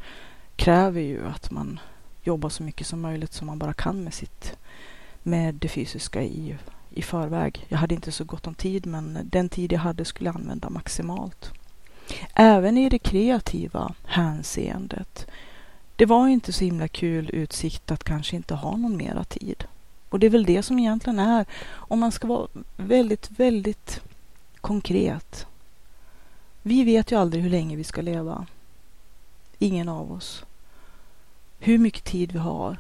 [0.56, 1.80] kräver ju att man
[2.24, 4.58] jobbar så mycket som möjligt som man bara kan med sitt
[5.24, 6.58] med det fysiska i
[6.90, 7.66] i förväg.
[7.70, 10.70] Jag hade inte så gott om tid men den tid jag hade skulle jag använda
[10.70, 11.52] maximalt.
[12.34, 15.28] Även i det kreativa hänseendet.
[15.96, 19.64] Det var inte så himla kul utsikt att kanske inte ha någon mera tid.
[20.12, 22.48] Och det är väl det som egentligen är, om man ska vara
[22.78, 24.02] väldigt, väldigt
[24.62, 25.46] konkret.
[26.62, 28.46] Vi vet ju aldrig hur länge vi ska leva.
[29.60, 30.44] Ingen av oss.
[31.60, 32.78] Hur mycket tid vi har.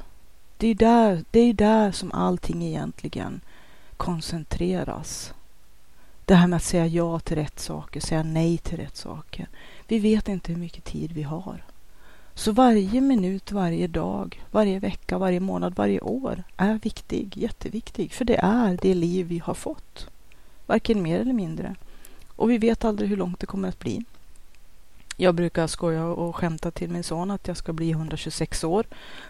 [0.57, 3.41] Det är där, det är där som allting egentligen
[3.97, 5.33] koncentreras.
[6.25, 9.47] Det här med att säga ja till rätt saker, säga nej till rätt saker.
[9.87, 11.65] Vi vet inte hur mycket tid vi har.
[12.41, 18.13] Så varje minut, varje dag, varje vecka, varje månad, varje år är viktig, jätteviktig.
[18.13, 20.07] För det är det liv vi har fått.
[20.65, 21.75] Varken mer eller mindre.
[22.35, 24.05] Och vi vet aldrig hur långt det kommer att bli.
[25.17, 28.85] Jag brukar skoja och skämta till min son att jag ska bli 126 år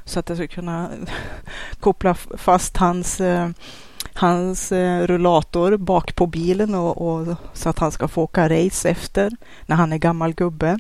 [0.06, 0.90] så att jag ska kunna
[1.80, 3.50] koppla fast hans eh,
[4.14, 8.90] hans eh, rullator bak på bilen och, och, så att han ska få åka race
[8.90, 9.32] efter
[9.66, 10.80] när han är gammal gubbe.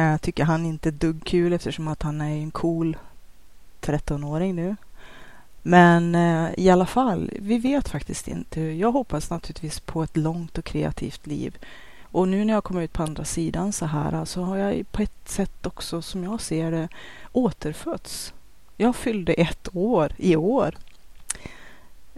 [0.00, 2.96] Jag tycker han inte är dugg kul eftersom att han är en cool
[3.80, 4.76] 13-åring nu.
[5.62, 8.60] Men eh, i alla fall, vi vet faktiskt inte.
[8.60, 11.58] Jag hoppas naturligtvis på ett långt och kreativt liv.
[12.02, 15.02] Och nu när jag kommer ut på andra sidan så här så har jag på
[15.02, 16.88] ett sätt också som jag ser det
[17.32, 18.34] återfötts.
[18.76, 20.74] Jag fyllde ett år i år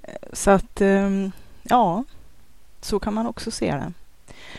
[0.03, 2.05] eh, så att, ehm, ja,
[2.81, 3.93] så kan man också se det.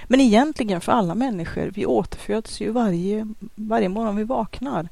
[0.07, 4.89] Men egentligen för alla människor, vi återföds ju varje, varje morgon vi vaknar.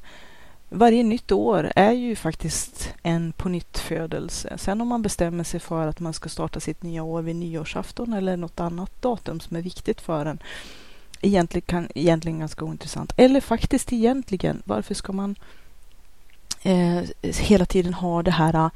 [0.68, 4.58] Varje nytt år är ju faktiskt en på nytt födelse.
[4.58, 8.12] Sen om man bestämmer sig för att man ska starta sitt nya år vid nyårsafton
[8.12, 10.38] eller något annat datum som är viktigt för en.
[11.20, 13.12] Egentligen, kan, egentligen ganska ointressant.
[13.16, 15.36] Eller faktiskt egentligen, varför ska man
[16.62, 18.70] eh, hela tiden ha det här eh,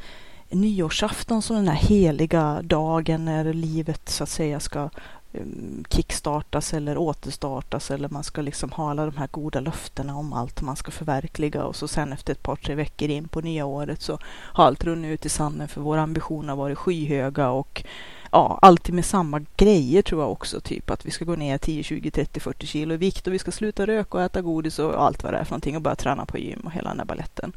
[0.49, 4.91] nyårsafton som den här heliga dagen när livet så att säga ska
[5.33, 10.33] Ehm, kickstartas eller återstartas eller man ska liksom ha alla de här goda löftena om
[10.33, 13.67] allt man ska förverkliga och så sen efter ett par tre veckor in på nya
[13.67, 17.85] året så har allt runnit ut i sanden för våra ambitioner har varit skyhöga och
[18.33, 21.83] ja, alltid med samma grejer tror jag också, typ att vi ska gå ner 10,
[21.83, 25.03] 20, 30, 40 kilo i vikt och vi ska sluta röka och äta godis och
[25.03, 27.05] allt vad det är för någonting och börja träna på gym och hela den där
[27.05, 27.53] baletten.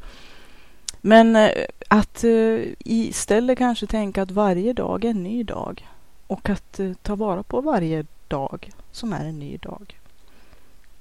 [1.00, 1.50] Men eh,
[1.88, 5.86] att eh, istället kanske tänka att varje dag är en ny dag
[6.34, 10.00] och att eh, ta vara på varje dag som är en ny dag.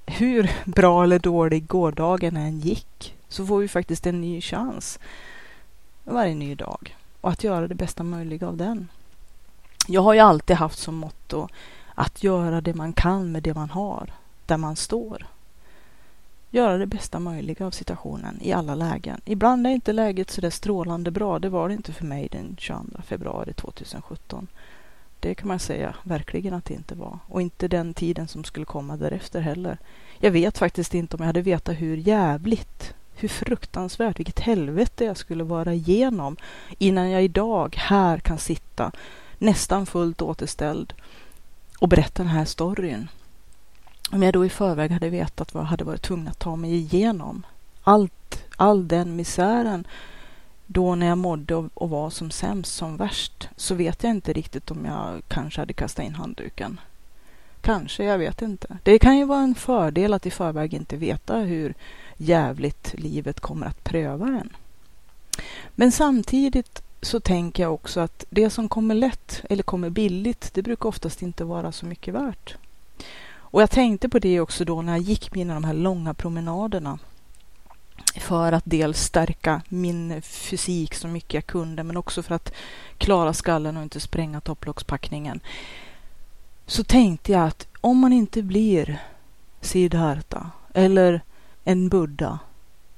[0.06, 5.00] Hur bra eller dålig gårdagen än gick så får vi faktiskt en ny chans
[6.04, 8.88] varje ny dag och att göra det bästa möjliga av den.
[9.88, 11.48] Jag har ju alltid haft som motto
[11.96, 14.14] att göra det man kan med det man har,
[14.46, 15.28] där man står
[16.54, 19.22] göra det bästa möjliga av situationen i alla lägen.
[19.26, 21.40] Ibland är inte läget så där strålande bra.
[21.40, 24.48] Det var det inte för mig den 22 februari 2017.
[25.24, 27.20] Det kan man säga verkligen att det inte var.
[27.28, 29.78] Och inte den tiden som skulle komma därefter heller.
[30.20, 35.18] Jag vet faktiskt inte om jag hade vetat hur jävligt, hur fruktansvärt, vilket helvete jag
[35.18, 36.38] skulle vara igenom
[36.78, 38.92] innan jag idag här kan sitta
[39.38, 40.94] nästan fullt återställd
[41.80, 43.08] och berätta den här storyn
[44.12, 46.74] om jag då i förväg hade vetat vad jag hade varit tvungen att ta mig
[46.76, 47.46] igenom.
[47.84, 49.88] Allt, all den misären
[50.68, 54.34] då när jag mådde och, och var som sämst, som värst, så vet jag inte
[54.34, 56.80] riktigt om jag kanske hade kastat in handduken.
[57.62, 58.78] Kanske, jag vet inte.
[58.84, 61.74] Det kan ju vara en fördel att i förväg inte veta hur
[62.18, 64.50] jävligt livet kommer att pröva en.
[65.76, 70.62] Men samtidigt så tänker jag också att det som kommer lätt eller kommer billigt, det
[70.62, 72.56] brukar oftast inte vara så mycket värt.
[73.54, 77.00] Och jag tänkte på det också då när jag gick mina de här långa promenaderna.
[78.16, 82.54] För att dels stärka min fysik så mycket jag kunde, men också för att
[82.98, 85.40] klara skallen och inte spränga topplockspackningen.
[86.66, 89.02] Så tänkte jag att om man inte blir
[89.62, 91.22] Siddhartha eller
[91.64, 92.40] en Buddha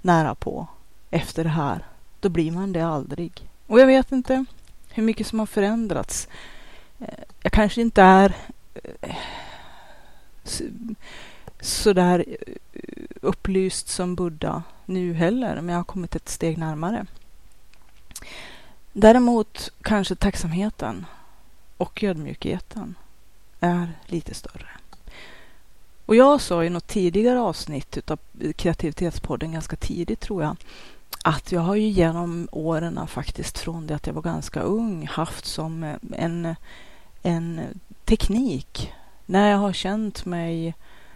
[0.02, 0.68] nära på
[1.12, 1.86] efter det här,
[2.20, 3.50] då blir man det aldrig.
[3.68, 4.46] Och jag vet inte
[4.90, 6.28] hur mycket som har förändrats.
[7.00, 8.36] Eh, jag kanske inte är
[9.02, 9.16] eh,
[11.60, 12.54] sådär eh,
[13.26, 17.06] upplyst som Buddha nu heller, men jag har kommit ett steg närmare.
[18.94, 21.06] Däremot kanske tacksamheten
[21.78, 22.96] och ödmjukheten
[23.60, 24.68] är lite större.
[26.06, 28.20] Och jag sa i något tidigare avsnitt av
[28.56, 30.58] kreativitetspodden ganska tidigt tror jag
[31.24, 35.46] att jag har ju genom åren faktiskt från det att jag var ganska ung haft
[35.46, 36.56] som en,
[37.22, 37.62] en
[38.06, 38.94] teknik
[39.26, 40.76] när jag har känt mig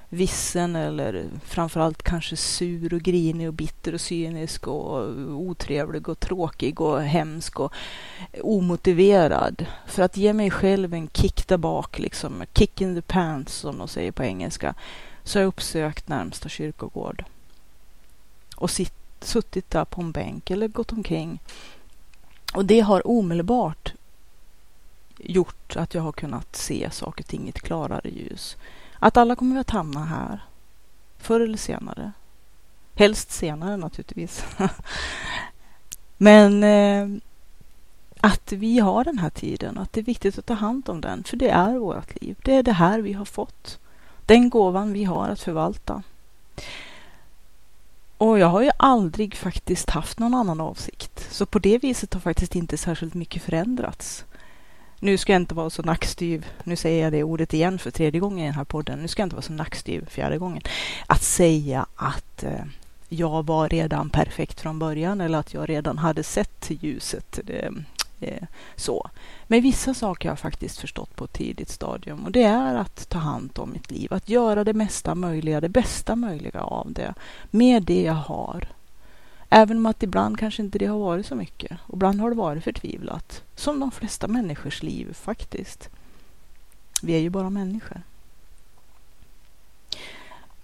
[0.10, 6.82] vissen eller framförallt kanske sur och grinig och bitter och cynisk och otrevlig och tråkig
[6.82, 7.74] och hemsk och
[8.41, 9.65] omotiverad.
[9.88, 13.78] För att ge mig själv en kick där bak, liksom kick in the pants som
[13.78, 14.76] de säger på engelska,
[15.24, 17.24] så har jag uppsökt närmsta kyrkogård
[18.56, 21.39] och sitt, suttit där på en bänk eller gått omkring.
[22.54, 23.93] Och det har omedelbart
[25.17, 28.58] gjort att jag har kunnat se saker och ting i ett klarare ljus.
[29.00, 30.40] Att alla kommer att hamna här.
[31.18, 32.12] Förr eller senare.
[32.96, 34.46] Helst senare naturligtvis.
[36.18, 37.22] Men eh,
[38.20, 41.02] att vi har den här tiden och att det är viktigt att ta hand om
[41.02, 41.24] den.
[41.24, 42.38] För det är vårt liv.
[42.44, 43.80] Det är det här vi har fått.
[44.26, 46.04] Den gåvan vi har att förvalta.
[48.18, 51.28] Och jag har ju aldrig faktiskt haft någon annan avsikt.
[51.32, 54.26] Så på det viset har faktiskt inte särskilt mycket förändrats
[55.00, 58.20] nu ska jag inte vara så nackstyv, nu säger jag det ordet igen för tredje
[58.20, 60.62] gången i den här podden, nu ska jag inte vara så nackstyv fjärde gången,
[61.08, 62.64] att säga att eh,
[63.10, 67.40] jag var redan perfekt från början eller att jag redan hade sett ljuset.
[67.44, 67.72] Det,
[68.20, 68.44] eh,
[68.76, 69.10] så.
[69.48, 73.10] Men vissa saker har jag faktiskt förstått på ett tidigt stadium och det är att
[73.10, 77.14] ta hand om mitt liv, att göra det mesta möjliga, det bästa möjliga av det
[77.52, 78.68] med det jag har
[79.50, 81.78] Även om att ibland kanske inte det har varit så mycket.
[81.88, 83.44] Och ibland har det varit förtvivlat.
[83.56, 85.90] Som de flesta människors liv faktiskt.
[87.02, 88.02] Vi är ju bara människor.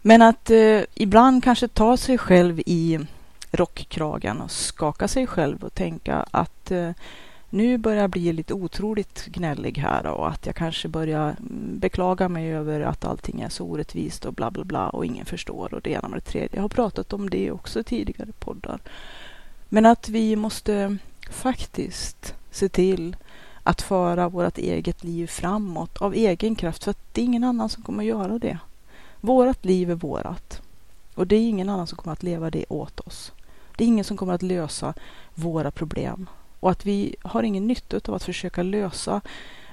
[0.02, 3.00] Men att eh, ibland kanske ta sig själv i
[3.52, 6.92] rockkragen och skaka sig själv och tänka att eh,
[7.50, 12.30] nu börjar jag bli lite otroligt gnällig här och att jag kanske börjar mm, beklaga
[12.30, 15.82] mig över att allting är så orättvist och bla bla bla och ingen förstår och
[15.82, 16.50] det ena med det tredje.
[16.56, 18.80] Jag har pratat om det också tidigare poddar.
[19.70, 20.98] Men att vi måste
[21.30, 23.16] faktiskt se till
[23.64, 27.70] att föra vårt eget liv framåt av egen kraft för att det är ingen annan
[27.70, 28.58] som kommer att göra det.
[29.22, 30.62] Vårat liv är vårat
[31.16, 33.32] och det är ingen annan som kommer att leva det åt oss.
[33.78, 34.94] Det är ingen som kommer att lösa
[35.36, 36.28] våra problem
[36.66, 39.22] och att vi har ingen nytta av att försöka lösa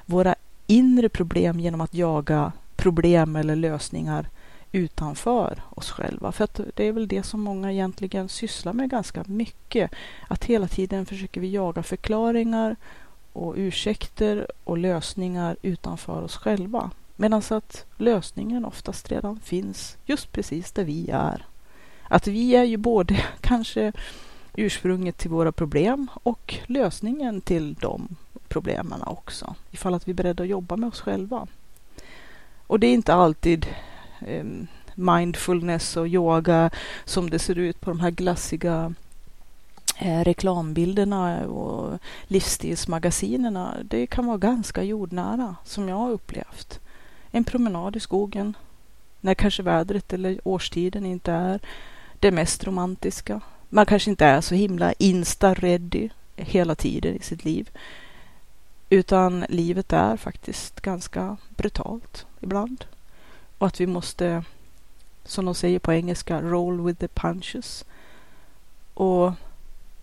[0.07, 0.35] våra
[0.67, 4.29] inre problem genom att jaga problem eller lösningar
[4.73, 6.33] utanför oss själva.
[6.33, 9.91] För att det är väl det som många egentligen sysslar med ganska mycket.
[10.29, 12.77] Att hela tiden försöker vi jaga förklaringar
[13.33, 16.91] och ursäkter och lösningar utanför oss själva.
[17.17, 21.47] Medan att lösningen oftast redan finns just precis där vi är.
[22.03, 23.93] Att vi är ju både kanske
[24.55, 28.17] ursprunget till våra problem och lösningen till de
[28.49, 29.55] problemen också.
[29.71, 31.47] Ifall att vi är beredda att jobba med oss själva.
[32.67, 33.67] Och det är inte alltid
[34.21, 34.45] eh,
[34.95, 36.71] mindfulness och yoga
[37.05, 38.95] som det ser ut på de här glassiga
[39.99, 43.77] eh, reklambilderna och livsstilsmagasinerna.
[43.85, 46.81] Det kan vara ganska jordnära som jag har upplevt.
[47.31, 48.57] En promenad i skogen
[49.21, 51.61] när kanske vädret eller årstiden inte är
[52.19, 53.41] det mest romantiska
[53.75, 57.71] man kanske inte är så himla insta-ready hela tiden i sitt liv.
[58.91, 62.85] Utan livet är faktiskt ganska brutalt ibland.
[63.59, 64.45] Och att vi måste,
[65.25, 67.85] som de säger på engelska, roll with the punches.
[68.95, 69.33] Och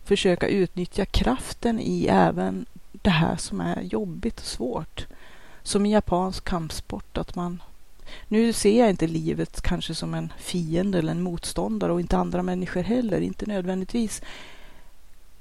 [0.04, 5.08] försöka utnyttja kraften i även det här som är jobbigt och svårt.
[5.64, 7.62] Som i japansk kampsport, att man
[8.28, 12.44] nu ser jag inte livet kanske som en fiende eller en motståndare och inte andra
[12.44, 14.22] människor heller, inte nödvändigtvis.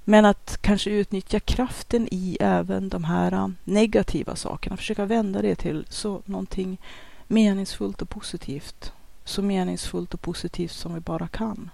[0.05, 5.55] Men att kanske utnyttja kraften i även de här äh, negativa sakerna, försöka vända det
[5.55, 6.79] till så någonting
[7.27, 8.93] meningsfullt och positivt.
[9.25, 11.71] Så meningsfullt och positivt som vi bara kan.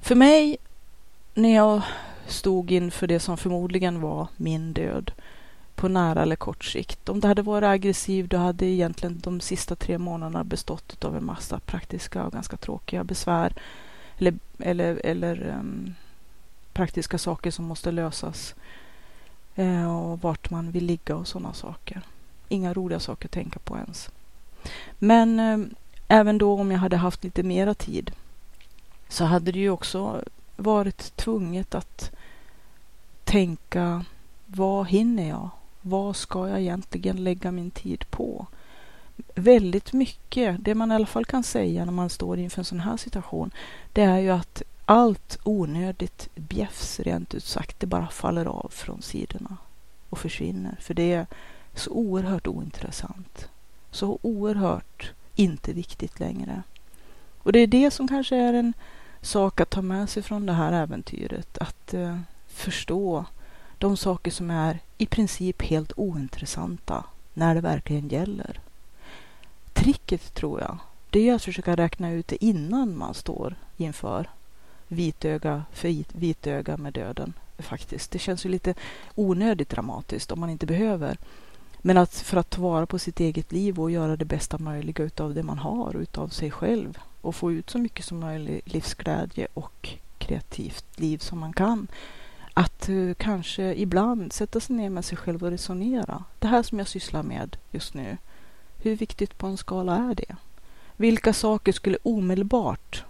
[0.00, 0.56] För mig,
[1.34, 1.82] när jag
[2.26, 5.12] stod inför det som förmodligen var min död,
[5.76, 7.08] på nära eller kort sikt.
[7.08, 11.24] Om det hade varit aggressiv då hade egentligen de sista tre månaderna bestått av en
[11.24, 13.52] massa praktiska och ganska tråkiga besvär
[14.18, 15.94] eller, eller, eller um,
[16.72, 18.54] praktiska saker som måste lösas
[19.58, 22.02] uh, och vart man vill ligga och sådana saker.
[22.48, 24.10] Inga roliga saker att tänka på ens.
[24.98, 25.74] Men um,
[26.08, 28.12] även då om jag hade haft lite mera tid
[29.08, 30.22] så hade det ju också
[30.56, 32.10] varit tvunget att
[33.24, 34.04] tänka
[34.46, 35.50] vad hinner jag?
[35.88, 38.46] Vad ska jag egentligen lägga min tid på?
[39.34, 42.80] Väldigt mycket, det man i alla fall kan säga när man står inför en sån
[42.80, 43.50] här situation,
[43.92, 49.02] det är ju att allt onödigt bjäfs rent ut sagt, det bara faller av från
[49.02, 49.56] sidorna
[50.10, 50.76] och försvinner.
[50.80, 51.26] För det är
[51.74, 53.48] så oerhört ointressant.
[53.90, 56.62] Så oerhört inte viktigt längre.
[57.38, 58.72] Och det är det som kanske är en
[59.20, 61.58] sak att ta med sig från det här äventyret.
[61.58, 63.24] Att eh, förstå
[63.78, 68.60] de saker som är i princip helt ointressanta när det verkligen gäller.
[69.72, 70.78] Tricket tror jag,
[71.10, 74.30] det är att försöka räkna ut det innan man står inför
[74.88, 77.32] vitöga för vitöga med döden.
[77.58, 78.10] Faktiskt.
[78.10, 78.74] Det känns ju lite
[79.14, 81.18] onödigt dramatiskt om man inte behöver.
[81.78, 85.04] Men att för att ta vara på sitt eget liv och göra det bästa möjliga
[85.04, 89.48] utav det man har utav sig själv och få ut så mycket som möjligt livsglädje
[89.54, 89.88] och
[90.18, 91.86] kreativt liv som man kan.
[92.58, 96.24] Att uh, kanske ibland sätta sig ner med sig själv och resonera.
[96.38, 98.16] Det här som jag sysslar med just nu.
[98.78, 100.36] Hur viktigt på en skala är det?
[100.96, 103.04] Vilka saker skulle omedelbart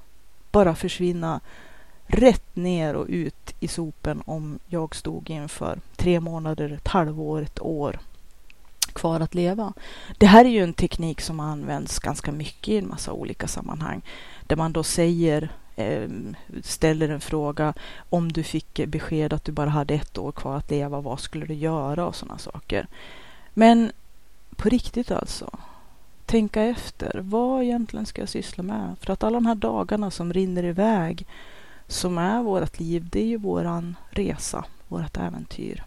[0.50, 1.40] bara försvinna
[2.06, 7.60] rätt ner och ut i sopen om jag stod inför tre månader, ett halvår, ett
[7.60, 7.98] år
[8.92, 9.72] kvar att leva.
[10.18, 14.02] Det här är ju en teknik som används ganska mycket i en massa olika sammanhang.
[14.46, 16.08] Där man då säger, Eh,
[16.62, 17.74] ställer en fråga
[18.10, 21.46] om du fick besked att du bara hade ett år kvar att leva, vad skulle
[21.46, 22.86] du göra och sådana saker.
[23.54, 23.92] Men
[24.56, 25.50] på riktigt alltså,
[26.26, 28.96] tänka efter, vad egentligen ska jag syssla med?
[29.00, 31.26] För att alla de här dagarna som rinner iväg,
[31.88, 35.84] som är vårt liv, det är ju våran resa, vårt äventyr.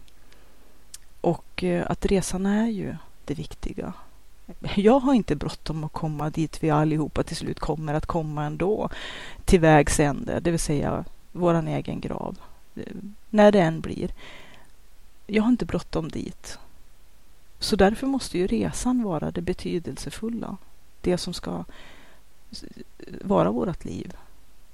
[1.20, 3.92] Och eh, att resan är ju det viktiga.
[4.76, 8.88] Jag har inte bråttom att komma dit vi allihopa till slut kommer att komma ändå.
[9.44, 12.38] Till vägs ände, det vill säga våran egen grav.
[13.30, 14.10] När det än blir.
[15.26, 16.58] Jag har inte bråttom dit.
[17.58, 20.56] Så därför måste ju resan vara det betydelsefulla.
[21.00, 21.64] Det som ska
[23.24, 24.12] vara vårt liv.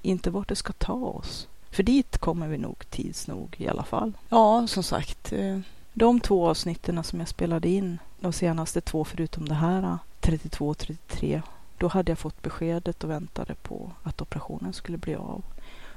[0.01, 1.47] Inte vart det ska ta oss.
[1.69, 4.13] För dit kommer vi nog tids nog i alla fall.
[4.29, 5.33] Ja, som sagt.
[5.33, 5.59] Eh,
[5.93, 10.77] de två avsnitten som jag spelade in, de senaste två förutom det här, 32 och
[10.77, 11.41] 33,
[11.77, 15.43] då hade jag fått beskedet och väntade på att operationen skulle bli av.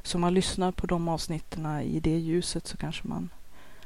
[0.03, 3.29] Så om man lyssnar på de avsnitten i det ljuset så kanske man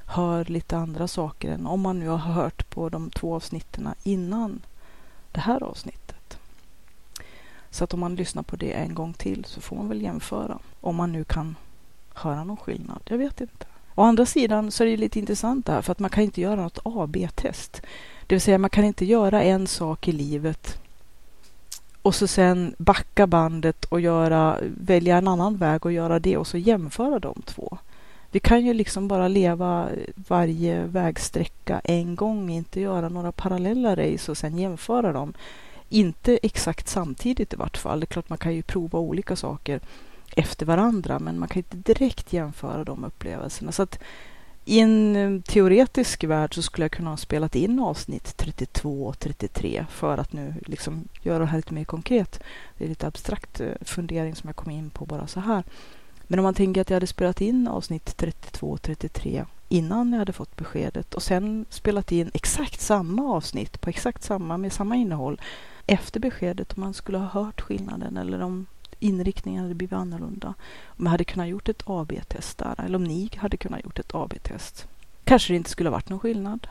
[0.06, 4.60] hör lite andra saker än om man nu har hört på de två avsnitten innan
[5.32, 6.38] det här avsnittet.
[7.70, 10.58] Så att om man lyssnar på det en gång till så får man väl jämföra.
[10.80, 11.56] Om man nu kan
[12.14, 13.00] höra någon skillnad.
[13.04, 13.66] Jag vet inte.
[13.94, 16.40] Å andra sidan så är det lite intressant det här för att man kan inte
[16.40, 17.82] göra något AB-test.
[18.26, 20.78] Det vill säga man kan inte göra en sak i livet
[22.02, 26.46] och så sen backa bandet och göra, välja en annan väg och göra det och
[26.46, 27.78] så jämföra de två.
[28.30, 34.30] Vi kan ju liksom bara leva varje vägsträcka en gång, inte göra några parallella race
[34.30, 35.34] och sen jämföra dem.
[35.88, 38.00] Inte exakt samtidigt i vart fall.
[38.00, 39.80] Det är klart man kan ju prova olika saker
[40.36, 43.72] efter varandra, men man kan inte direkt jämföra de upplevelserna.
[43.72, 43.98] Så att
[44.64, 49.18] i en eh, teoretisk värld så skulle jag kunna ha spelat in avsnitt 32 och
[49.18, 52.42] 33 för att nu liksom göra det här lite mer konkret.
[52.78, 55.64] Det är lite abstrakt eh, fundering som jag kom in på bara så här.
[56.26, 60.18] Men om man tänker att jag hade spelat in avsnitt 32 och 33 innan jag
[60.18, 64.96] hade fått beskedet och sen spelat in exakt samma avsnitt på exakt samma med samma
[64.96, 65.40] innehåll
[65.86, 68.66] efter beskedet om man skulle ha hört skillnaden eller om
[68.98, 70.54] inriktningen hade blivit annorlunda.
[70.86, 74.14] Om jag hade kunnat gjort ett AB-test där, eller om ni hade kunnat gjort ett
[74.14, 74.88] AB-test.
[75.24, 76.66] Kanske det inte skulle ha varit någon skillnad.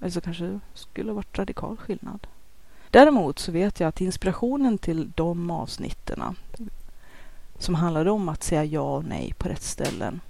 [0.00, 2.26] Eller så kanske det skulle ha varit radikal skillnad.
[2.90, 6.22] Däremot så vet jag att inspirationen till de avsnitten
[7.58, 10.20] som handlade om att säga ja och nej på rätt ställen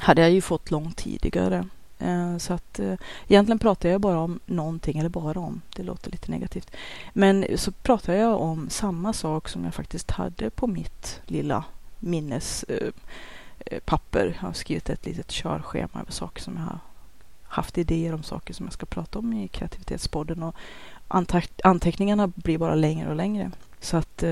[0.00, 1.68] hade jag ju fått långt tidigare.
[2.04, 2.94] Eh, så att eh,
[3.28, 6.70] egentligen pratar jag bara om någonting, eller bara om, det låter lite negativt.
[7.12, 11.64] Men så pratar jag om samma sak som jag faktiskt hade på mitt lilla
[11.98, 14.26] minnespapper.
[14.26, 16.78] Eh, jag har skrivit ett litet körschema över saker som jag har
[17.42, 20.54] haft idéer om saker som jag ska prata om i kreativitetspodden och
[21.64, 23.50] anteckningarna blir bara längre och längre.
[23.80, 24.24] Så att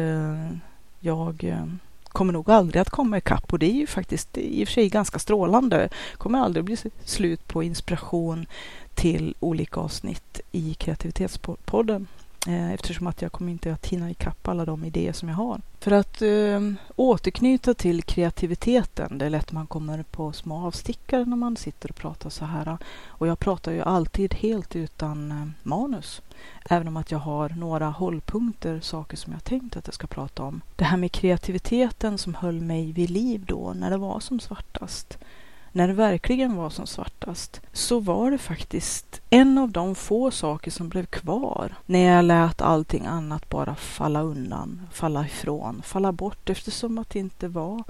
[1.00, 1.44] jag
[2.12, 4.88] kommer nog aldrig att komma ikapp och det är ju faktiskt i och för sig
[4.88, 5.88] ganska strålande.
[6.18, 8.46] kommer aldrig bli slut på inspiration
[8.94, 12.06] till olika avsnitt i kreativitetspodden.
[12.46, 15.60] Eh, eftersom att jag kommer inte att hinna ikapp alla de idéer som jag har.
[15.80, 16.60] För att eh,
[16.96, 21.96] återknyta till kreativiteten, det är lätt man kommer på små avstickare när man sitter och
[21.96, 22.78] pratar så här.
[23.06, 26.22] Och jag pratar ju alltid helt utan eh, manus.
[26.70, 30.42] Även om att jag har några hållpunkter, saker som jag tänkt att jag ska prata
[30.42, 30.60] om.
[30.76, 35.18] Det här med kreativiteten som höll mig vid liv då, när det var som svartast.
[35.74, 40.70] när det verkligen var som svartast, så var det faktiskt en av de få saker
[40.70, 46.50] som blev kvar när jag lät allting annat bara falla undan, falla ifrån, falla bort
[46.50, 47.84] eftersom att det inte var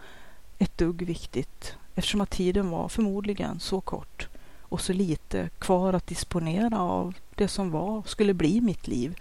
[0.58, 1.76] ett dugg viktigt.
[1.94, 4.28] Eftersom att tiden var förmodligen så kort
[4.72, 9.18] och så lite kvar att disponera av det som var, skulle bli mitt liv.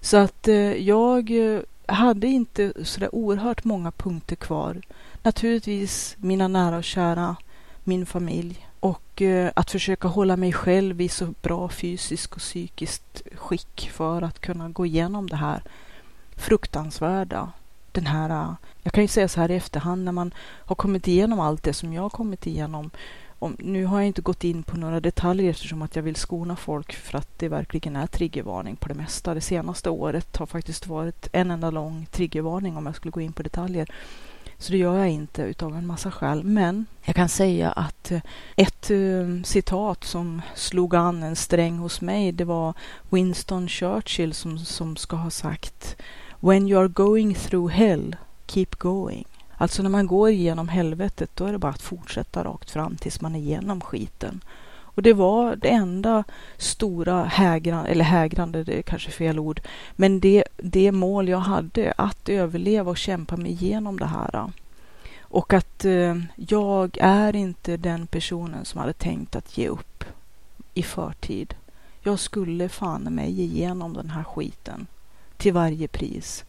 [0.00, 4.80] Så att eh, jag eh, hade inte sådär oerhört många punkter kvar.
[5.22, 7.36] Naturligtvis mina nära och kära,
[7.84, 13.22] min familj och eh, att försöka hålla mig själv i så bra fysiskt och psykiskt
[13.34, 15.62] skick för att kunna gå igenom det här
[16.36, 17.52] fruktansvärda.
[17.92, 21.40] Den här, jag kan ju säga så här i efterhand när man har kommit igenom
[21.40, 22.90] allt det som jag har kommit igenom
[23.38, 26.56] om, nu har jag inte gått in på några detaljer eftersom att jag vill skona
[26.56, 29.34] folk för att det verkligen är triggervarning på det mesta.
[29.34, 33.32] Det senaste året har faktiskt varit en enda lång triggervarning om jag skulle gå in
[33.32, 33.88] på detaljer.
[34.58, 36.44] Så det gör jag inte utav en massa skäl.
[36.44, 38.20] Men jag kan säga att eh,
[38.56, 42.74] ett eh, citat som slog an en sträng hos mig, det var
[43.10, 45.96] Winston Churchill som, som ska ha sagt
[46.40, 48.16] When you are going through hell,
[48.46, 49.24] keep going.
[49.58, 53.20] Alltså när man går igenom helvetet, då är det bara att fortsätta rakt fram tills
[53.20, 54.40] man är igenom skiten.
[54.94, 56.24] Och det var det enda
[56.56, 59.60] stora hägrande, eller hägrande, det är kanske fel ord,
[59.96, 64.52] men det, det mål jag hade, att överleva och kämpa mig igenom det här.
[65.20, 70.04] Och att eh, jag är inte den personen som hade tänkt att ge upp
[70.74, 71.54] i förtid.
[72.02, 74.86] Jag skulle fan mig igenom den här skiten
[75.36, 76.44] till varje pris.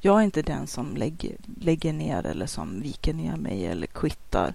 [0.00, 4.54] Jag är inte den som lägger, lägger ner eller som viker ner mig eller kvittar.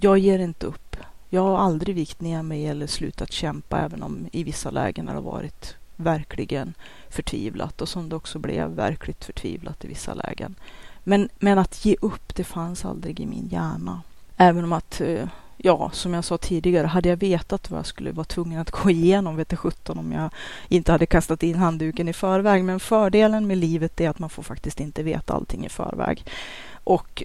[0.00, 0.96] Jag ger inte upp.
[1.28, 5.14] Jag har aldrig vikt ner mig eller slutat kämpa även om i vissa lägen har
[5.14, 6.74] det varit verkligen
[7.10, 10.54] förtvivlat och som det också blev verkligt förtvivlat i vissa lägen.
[11.04, 14.02] Men, men att ge upp, det fanns aldrig i min hjärna.
[14.36, 15.28] Även om att eh,
[15.62, 18.90] ja, som jag sa tidigare, hade jag vetat vad jag skulle vara tvungen att gå
[18.90, 20.30] igenom, vet 17 om jag
[20.68, 22.64] inte hade kastat in handduken i förväg.
[22.64, 26.24] Men fördelen med livet är att man får faktiskt inte veta allting i förväg.
[26.84, 27.22] Och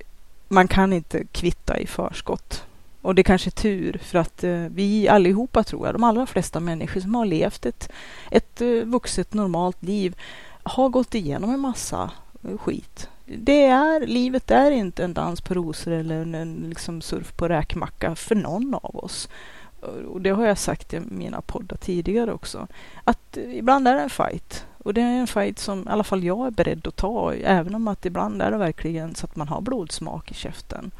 [0.47, 2.63] man kan inte kvitta i förskott.
[3.01, 6.59] Och det kanske är tur, för att eh, vi allihopa tror jag, de allra flesta
[6.59, 7.89] människor som har levt ett,
[8.31, 10.15] ett eh, vuxet normalt liv,
[10.63, 12.11] har gått igenom en massa
[12.59, 17.33] skit det är, livet är inte en dans på rosor eller en, en liksom surf
[17.35, 19.29] på räkmacka för någon av oss.
[20.07, 22.67] Och det har jag sagt i mina poddar tidigare också.
[23.03, 24.65] Att ibland är det en fight.
[24.77, 27.33] Och det är en fight som i alla fall jag är beredd att ta.
[27.33, 30.91] Även om att ibland är det verkligen så att man har blodsmak i käften.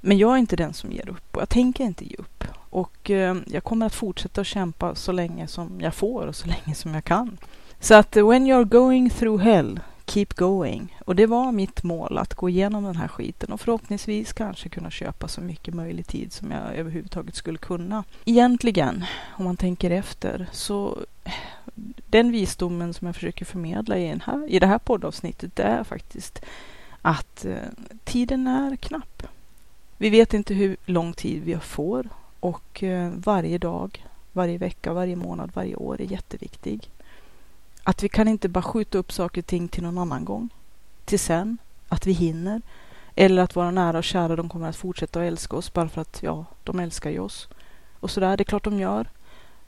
[0.00, 2.44] Men jag är inte den som ger upp och jag tänker inte ge upp.
[2.70, 6.46] Och eh, jag kommer att fortsätta att kämpa så länge som jag får och så
[6.46, 7.38] länge som jag kan.
[7.80, 10.98] Så att when you're going through hell keep going.
[11.04, 14.90] Och det var mitt mål att gå igenom den här skiten och förhoppningsvis kanske kunna
[14.90, 18.04] köpa så mycket möjlig tid som jag överhuvudtaget skulle kunna.
[18.24, 20.98] Egentligen, om man tänker efter, så
[22.10, 26.44] den visdomen som jag försöker förmedla i, här, i det här poddavsnittet det är faktiskt
[27.02, 27.56] att eh,
[28.04, 29.22] tiden är knapp.
[29.98, 32.08] Vi vet inte hur lång tid vi får
[32.40, 36.90] och eh, varje dag, varje vecka, varje månad, varje år är jätteviktig.
[37.88, 40.48] Att vi kan inte bara skjuta upp saker och ting till någon annan gång.
[41.04, 41.58] Till sen.
[41.88, 42.62] Att vi hinner.
[43.14, 46.00] Eller att våra nära och kära de kommer att fortsätta att älska oss bara för
[46.00, 47.48] att ja, de älskar ju oss.
[48.00, 49.10] Och sådär, det är klart de gör.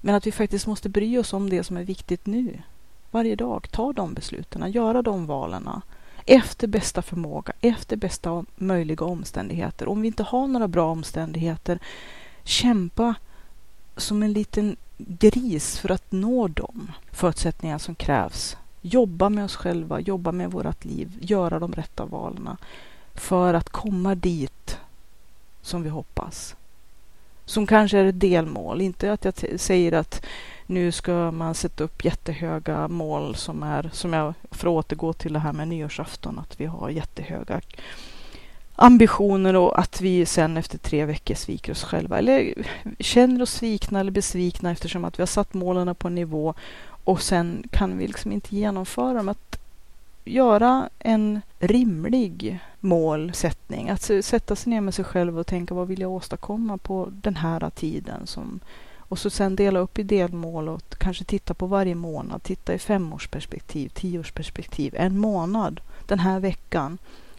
[0.01, 2.59] Men att vi faktiskt måste bry oss om det som är viktigt nu.
[3.11, 3.69] Varje dag.
[3.71, 5.69] Ta de besluten, göra de valen.
[6.27, 9.89] Efter bästa förmåga, efter bästa möjliga omständigheter.
[9.89, 11.79] Om vi inte har några bra omständigheter,
[12.45, 13.14] kämpa
[13.97, 18.57] som en liten gris för att nå de förutsättningar som krävs.
[18.80, 22.57] Jobba med oss själva, jobba med vårt liv, göra de rätta valen
[23.14, 24.78] för att komma dit
[25.62, 26.57] som vi hoppas.
[27.44, 30.24] Som kanske är ett delmål, inte att jag säger att
[30.66, 35.32] nu ska man sätta upp jättehöga mål som är, som jag, för att återgå till
[35.32, 37.61] det här med nyårsafton, att vi har jättehöga
[38.81, 42.55] ambitioner och att vi sen efter tre veckor sviker oss själva eller
[42.99, 46.55] känner oss svikna eller besvikna eftersom att vi har satt målen på en nivå
[47.05, 49.29] och sen kan vi liksom inte genomföra dem.
[49.29, 49.59] Att
[50.24, 56.01] göra en rimlig målsättning, att sätta sig ner med sig själv och tänka vad vill
[56.01, 58.61] jag åstadkomma på den här tiden som
[58.99, 62.79] och så sen dela upp i delmål och kanske titta på varje månad, titta i
[62.79, 66.99] femårsperspektiv, tioårsperspektiv, en månad, den här veckan.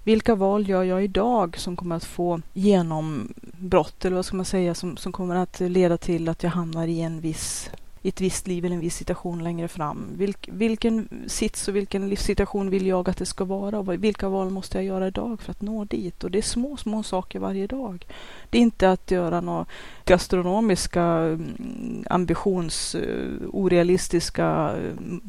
[0.10, 4.76] Vilka val gör jag idag som kommer att få genombrott eller vad ska man säga
[4.76, 7.70] som, som kommer att leda till att jag hamnar i en viss
[8.02, 10.06] i ett visst liv eller en viss situation längre fram.
[10.18, 13.80] Vilk, vilken sits och vilken livssituation vill jag att det ska vara?
[13.80, 16.24] Och vilka val måste jag göra idag för att nå dit?
[16.24, 18.06] Och det är små, små saker varje dag.
[18.50, 19.66] Det är inte att göra några
[20.06, 25.22] gastronomiska mm, ambitions, eh, orealistiska mm,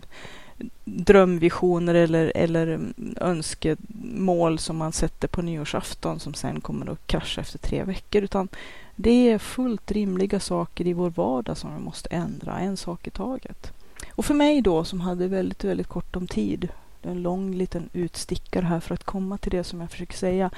[0.85, 2.81] drömvisioner eller, eller
[3.17, 8.23] önskemål som man sätter på nyårsafton som sen kommer att krascha efter tre veckor.
[8.23, 8.49] Utan
[8.97, 13.11] det är fullt rimliga saker i vår vardag som vi måste ändra, en sak i
[13.11, 13.73] taget.
[14.11, 16.69] Och för mig då som hade väldigt, väldigt kort om tid,
[17.03, 20.51] en lång liten utstickare här för att komma till det som jag försöker säga,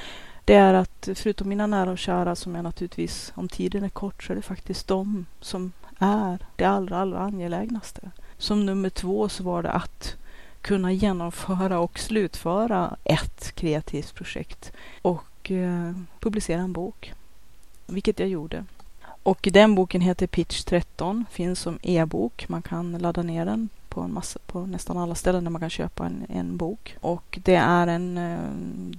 [0.44, 4.22] det är att förutom mina nära och kära som jag naturligtvis, om tiden är kort,
[4.22, 8.11] så är det faktiskt de som är det allra, allra angelägnaste.
[8.43, 10.16] Som nummer två så var det att
[10.61, 14.72] kunna genomföra och slutföra ett kreativt projekt
[15.03, 17.12] och eh, publicera en bok
[17.86, 18.64] vilket jag gjorde.
[19.22, 22.49] Och den boken heter Pitch 13, finns som e-bok.
[22.49, 25.70] Man kan ladda ner den på, en massa, på nästan alla ställen där man kan
[25.70, 26.97] köpa en, en bok.
[27.01, 28.38] Och det är en eh,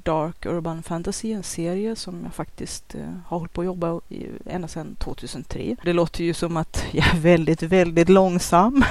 [0.03, 4.27] Dark Urban Fantasy, en serie som jag faktiskt eh, har hållit på att jobba i
[4.45, 5.75] ända sedan 2003.
[5.83, 8.83] Det låter ju som att jag är väldigt, väldigt långsam.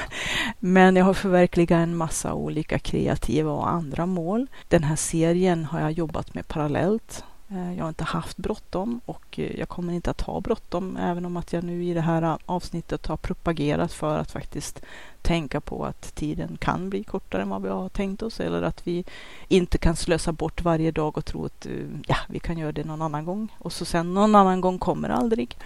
[0.59, 4.47] Men jag har förverkligat en massa olika kreativa och andra mål.
[4.67, 7.23] Den här serien har jag jobbat med parallellt
[7.53, 11.25] Eh, jag har inte haft bråttom och eh, jag kommer inte att ha bråttom även
[11.25, 14.81] om att jag nu i det här eh, avsnittet har propagerat för att faktiskt
[15.21, 18.87] tänka på att tiden kan bli kortare än vad vi har tänkt oss eller att
[18.87, 19.05] vi
[19.47, 21.67] inte kan slösa bort varje dag och tro att
[22.07, 25.09] ja, vi kan göra det någon annan gång och så sen någon annan gång kommer
[25.09, 25.57] aldrig.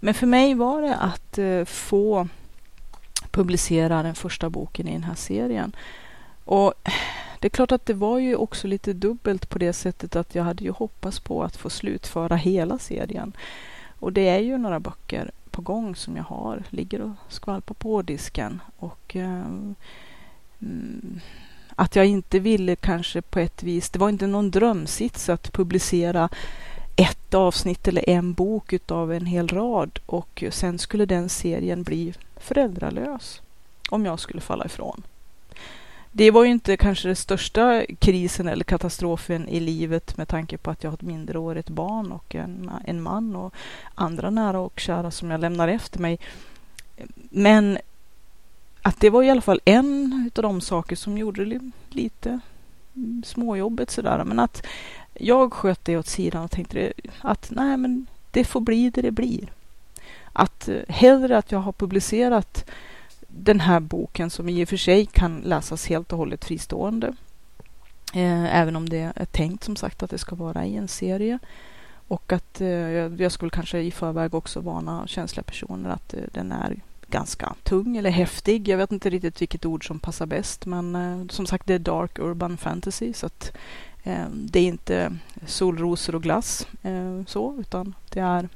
[0.00, 2.28] Men för mig var det att få
[3.30, 5.76] publicera den första boken i den här serien.
[6.44, 6.74] Och
[7.40, 10.44] det är klart att det var ju också lite dubbelt på det sättet att jag
[10.44, 13.32] hade ju hoppats på att få slutföra hela serien.
[13.98, 18.02] Och det är ju några böcker på gång som jag har, ligger och skvalpar på
[18.02, 18.60] disken.
[18.76, 19.44] Och eh,
[20.60, 21.20] mm,
[21.74, 26.28] att jag inte ville kanske på ett vis, det var inte någon drömsits att publicera
[26.96, 32.14] ett avsnitt eller en bok utav en hel rad och sen skulle den serien bli
[32.36, 33.42] föräldralös
[33.90, 35.02] om jag skulle falla ifrån
[36.12, 40.70] det var ju inte kanske den största krisen eller katastrofen i livet med tanke på
[40.70, 43.54] att jag har ett mindreårigt barn och en, en man och
[43.94, 46.18] andra nära och kära som jag lämnar efter mig.
[47.30, 47.78] Men
[48.82, 52.40] att det var i alla fall en av de saker som gjorde det lite
[53.24, 54.24] småjobbet sådär.
[54.24, 54.66] Men att
[55.14, 59.10] jag sköt det åt sidan och tänkte att nej, men det får bli det det
[59.10, 59.52] blir.
[60.32, 62.70] Att eh, hellre att jag har publicerat
[63.36, 67.14] den här boken som i och för sig kan läsas helt och hållet fristående.
[68.14, 71.38] Eh, även om det är tänkt som sagt att det ska vara i en serie.
[72.08, 76.52] Och att eh, jag skulle kanske i förväg också varna känsliga personer att eh, den
[76.52, 78.68] är ganska tung eller häftig.
[78.68, 80.66] Jag vet inte riktigt vilket ord som passar bäst.
[80.66, 83.12] Men eh, som sagt, det är dark urban fantasy.
[83.12, 83.52] Så att
[84.02, 85.16] eh, det är inte
[85.46, 88.48] solrosor och glass eh, så, utan det är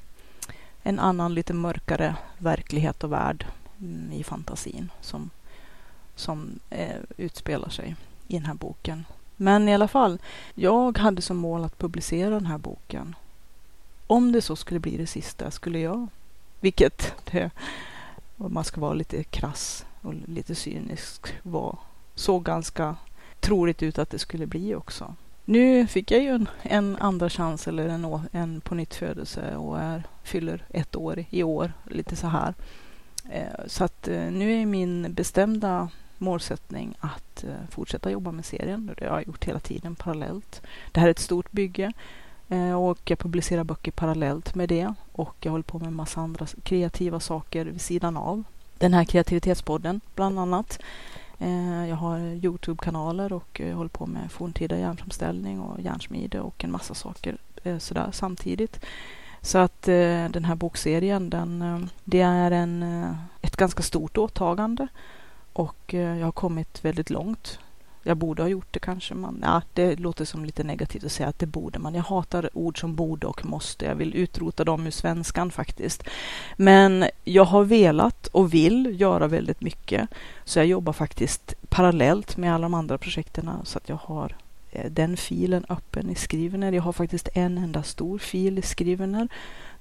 [0.82, 3.46] en annan lite mörkare verklighet och värld
[3.84, 5.30] Mm, i fantasin som,
[6.14, 7.96] som eh, utspelar sig
[8.28, 9.04] i den här boken.
[9.36, 10.18] Men i alla fall,
[10.54, 13.14] jag hade som mål att publicera den här boken.
[14.06, 16.06] Om det så skulle bli det sista skulle jag,
[16.60, 17.50] vilket det,
[18.36, 21.78] om man ska vara lite krass och lite cynisk, var,
[22.14, 22.96] såg ganska
[23.40, 25.14] troligt ut att det skulle bli också.
[25.44, 29.80] Nu fick jag ju en, en andra chans eller en, en på nytt födelse och
[29.80, 32.54] är, fyller ett år i år, lite så här.
[33.30, 38.94] Eh, så att eh, nu är min bestämda målsättning att eh, fortsätta jobba med serien.
[38.98, 40.62] Det har jag gjort hela tiden parallellt.
[40.92, 41.92] Det här är ett stort bygge
[42.78, 46.46] och jag publicerar böcker parallellt med det och jag håller på med en massa andra
[46.62, 48.44] kreativa saker vid sidan av.
[48.78, 50.78] Den här kreativitetspodden bland annat.
[51.88, 56.94] Jag har Youtube-kanaler och jag håller på med forntida järnframställning och järnsmide och en massa
[56.94, 57.36] saker
[57.78, 58.80] sådär samtidigt.
[59.44, 64.18] Så att eh, den här bokserien, den, eh, det är en, eh, ett ganska stort
[64.18, 64.88] åtagande
[65.52, 67.58] och eh, jag har kommit väldigt långt.
[68.02, 69.14] Jag borde ha gjort det kanske.
[69.14, 71.94] Man, ja, det låter som lite negativt att säga att det borde man.
[71.94, 73.84] Jag hatar ord som borde och måste.
[73.84, 76.04] Jag vill utrota dem ur svenskan faktiskt.
[76.56, 80.08] Men jag har velat och vill göra väldigt mycket.
[80.44, 84.36] Så jag jobbar faktiskt parallellt med alla de andra projekten så att jag har
[84.74, 86.72] Eh, den filen öppen i Skrivener.
[86.72, 89.28] Jag har faktiskt en enda stor fil i Skrivener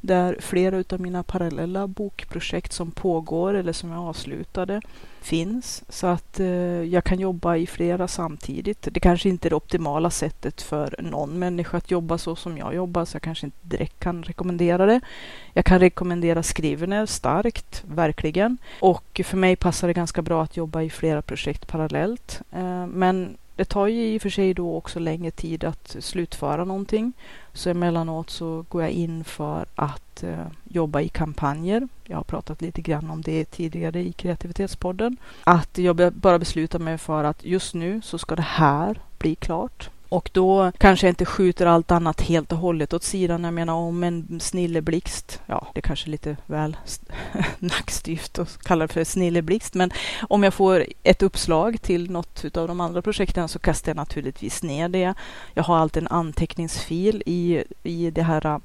[0.02, 4.82] där flera utav mina parallella bokprojekt som pågår eller som jag avslutade
[5.22, 5.84] finns.
[5.90, 6.48] Så att eh,
[6.84, 8.88] jag kan jobba i flera samtidigt.
[8.92, 12.76] Det kanske inte är det optimala sättet för någon människa att jobba så som jag
[12.76, 15.02] jobbar, så jag kanske inte direkt kan rekommendera det.
[15.54, 18.58] Jag kan rekommendera Skrivener starkt, verkligen.
[18.80, 22.42] Och för mig passar det ganska bra att jobba i flera projekt parallellt.
[22.52, 26.66] Eh, men det tar ju i och för sig då också längre tid att slutföra
[26.66, 27.14] någonting.
[27.54, 31.88] Så emellanåt så går jag in för att eh, jobba i kampanjer.
[32.04, 35.18] Jag har pratat lite grann om det tidigare i kreativitetspodden.
[35.44, 39.90] Att jag bara beslutar mig för att just nu så ska det här bli klart.
[40.14, 43.44] Och då kanske jag inte skjuter allt annat helt och hållet åt sidan.
[43.44, 46.78] Jag menar om en snilleblixt, ja det är kanske är lite väl
[47.60, 49.92] nackstyvt att kalla det för snilleblixt, men
[50.30, 54.64] om jag får ett uppslag till något av de andra projekten så kastar jag naturligtvis
[54.64, 55.14] ner det.
[55.54, 58.62] Jag har alltid en anteckningsfil i, i det här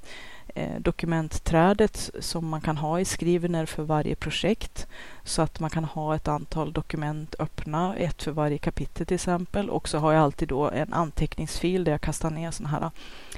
[0.54, 4.86] Eh, dokumentträdet som man kan ha i Skrivener för varje projekt.
[5.24, 9.70] Så att man kan ha ett antal dokument öppna, ett för varje kapitel till exempel.
[9.70, 12.90] Och så har jag alltid då en anteckningsfil där jag kastar ner sådana här eh,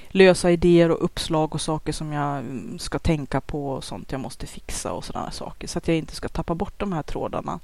[0.09, 4.21] lösa idéer och uppslag och saker som jag mm, ska tänka på och sånt jag
[4.21, 5.69] måste fixa och sådana saker.
[5.69, 7.61] Så att jag inte ska tappa bort de här trådarna.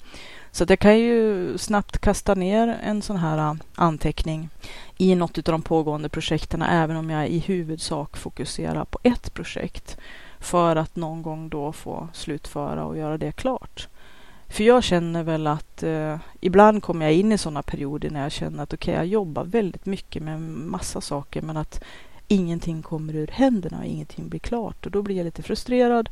[0.56, 4.48] Så att jag kan ju snabbt kasta ner en sån här äh, anteckning
[4.98, 9.96] i något av de pågående projekten, även om jag i huvudsak fokuserar på ett projekt
[10.40, 13.88] för att någon gång då få slutföra och göra det klart.
[14.48, 18.32] För jag känner väl att eh, ibland kommer jag in i sådana perioder när jag
[18.32, 21.84] känner att okej, okay, jag jobbar väldigt mycket med massa saker, men att
[22.28, 26.08] ingenting kommer ur händerna och ingenting blir klart och då blir jag lite frustrerad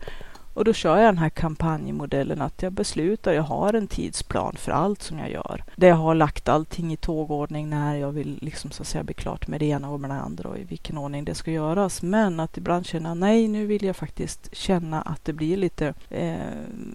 [0.54, 4.72] och då kör jag den här kampanjmodellen att jag beslutar, jag har en tidsplan för
[4.72, 5.64] allt som jag gör.
[5.76, 9.14] Där jag har lagt allting i tågordning när jag vill liksom så att säga bli
[9.14, 12.02] klart med det ena och med det andra och i vilken ordning det ska göras.
[12.02, 16.36] Men att ibland känna nej, nu vill jag faktiskt känna att det blir lite, eh,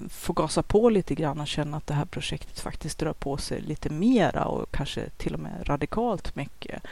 [0.10, 3.62] få gasa på lite grann och känna att det här projektet faktiskt drar på sig
[3.62, 6.84] lite mera och kanske till och med radikalt mycket.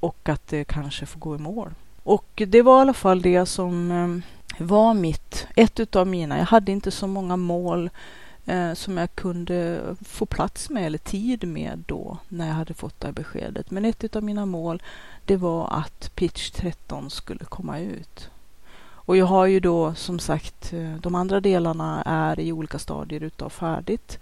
[0.00, 1.70] Och att det kanske får gå i mål.
[2.02, 6.46] Och det var i alla fall det som eh, var mitt, ett utav mina, jag
[6.46, 7.90] hade inte så många mål
[8.46, 13.00] eh, som jag kunde få plats med eller tid med då när jag hade fått
[13.00, 13.70] det här beskedet.
[13.70, 14.82] Men ett utav mina mål
[15.24, 18.30] det var att Pitch 13 skulle komma ut.
[19.10, 23.22] Och jag har ju då som sagt, eh, de andra delarna är i olika stadier
[23.22, 24.18] utav färdigt.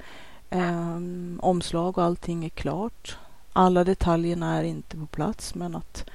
[0.50, 0.96] Eh,
[1.38, 3.18] omslag och allting är klart.
[3.52, 6.10] Alla detaljerna är inte på plats men att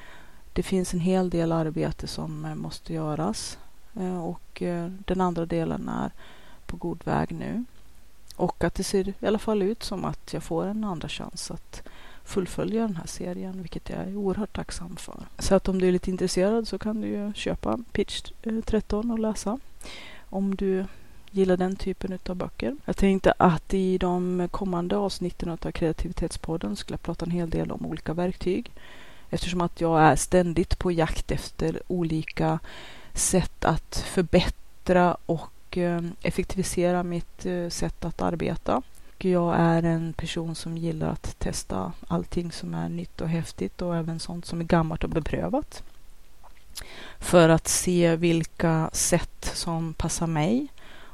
[0.54, 3.58] det finns en hel del arbete som eh, måste göras.
[4.00, 6.12] Eh, och eh, den andra delen är
[6.66, 7.66] på god väg nu.
[8.36, 11.52] Och att det ser i alla fall ut som att jag får en andra chans
[11.52, 11.84] att
[12.24, 15.26] fullfölja den här serien, vilket jag är oerhört tacksam för.
[15.40, 19.12] Så att om du är lite intresserad så kan du ju köpa Pitch eh, 13
[19.12, 19.60] och läsa
[20.30, 20.86] om du
[21.32, 22.78] gillar den typen av böcker.
[22.86, 27.72] Jag tänkte att i de kommande avsnitten av Kreativitetspodden skulle jag prata en hel del
[27.72, 28.72] om olika verktyg
[29.30, 32.60] eftersom att jag är ständigt på jakt efter olika
[33.14, 38.82] sätt att förbättra och eh, effektivisera mitt eh, sätt att arbeta.
[39.18, 43.96] Jag är en person som gillar att testa allting som är nytt och häftigt och
[43.96, 45.84] även sånt som är gammalt och beprövat.
[47.20, 50.68] För att se vilka sätt som passar mig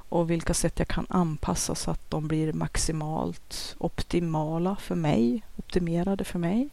[0.10, 6.24] och vilka sätt jag kan anpassa så att de blir maximalt optimala för mig, optimerade
[6.24, 6.70] för mig.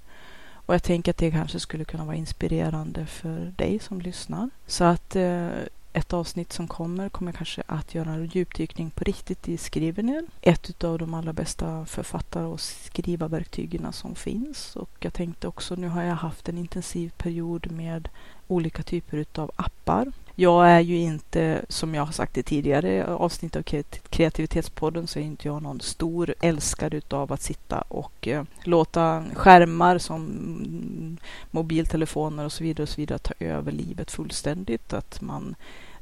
[0.67, 4.51] Och jag tänker att det kanske skulle kunna vara inspirerande för dig som lyssnar.
[4.67, 5.49] Så att eh,
[5.93, 10.25] ett avsnitt som kommer kommer kanske att göra en djupdykning på riktigt i Skrivener.
[10.41, 14.77] Ett av de allra bästa författare och skrivarverktygen som finns.
[14.77, 18.09] Och jag tänkte också, nu har jag haft en intensiv period med
[18.49, 23.57] olika typer av appar jag är ju inte, som jag har sagt i tidigare avsnitt
[23.57, 23.63] av
[24.11, 29.99] Kreativitetspodden, så är inte jag någon stor älskare utav att sitta och eh, låta skärmar
[29.99, 31.19] som
[31.51, 34.93] mobiltelefoner och så vidare och så vidare ta över livet fullständigt.
[34.93, 35.55] Att man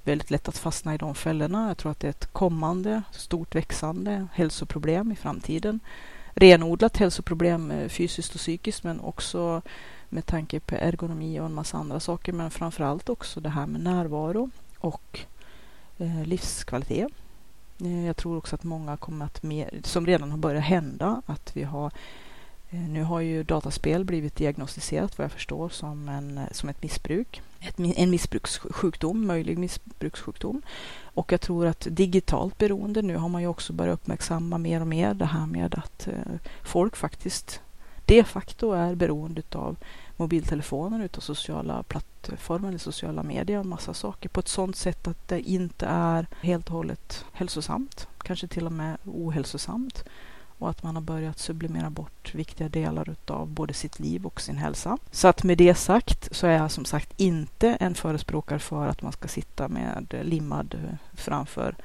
[0.05, 1.69] väldigt lätt att fastna i de fällorna.
[1.69, 5.81] Jag tror att det är ett kommande, stort växande hälsoproblem i framtiden.
[6.35, 9.63] Renodlat hälsoproblem eh, fysiskt och psykiskt men också
[10.15, 12.33] med tanke på ergonomi och en massa andra saker.
[12.33, 15.21] Men framför allt också det här med närvaro och
[15.99, 17.09] eh, livskvalitet.
[17.81, 21.57] Eh, jag tror också att många kommer att, mer, som redan har börjat hända, att
[21.57, 21.87] vi har
[22.71, 27.43] eh, nu har ju dataspel blivit diagnostiserat vad jag förstår som, en, som ett missbruk.
[27.61, 30.63] Ett, en missbrukssjukdom, möjlig missbrukssjukdom.
[31.03, 34.87] Och jag tror att digitalt beroende, nu har man ju också börjat uppmärksamma mer och
[34.87, 37.61] mer det här med att eh, folk faktiskt
[38.07, 39.77] de facto är beroende av
[40.17, 45.29] mobiltelefoner, utav sociala plattformar eller sociala medier och massa saker på ett sådant sätt att
[45.29, 50.05] det inte är helt och hållet hälsosamt, kanske till och med ohälsosamt
[50.59, 54.57] och att man har börjat sublimera bort viktiga delar utav både sitt liv och sin
[54.57, 54.99] hälsa.
[55.11, 59.03] Så att med det sagt så är jag som sagt inte en förespråkare för att
[59.03, 61.77] man ska sitta med limmad framför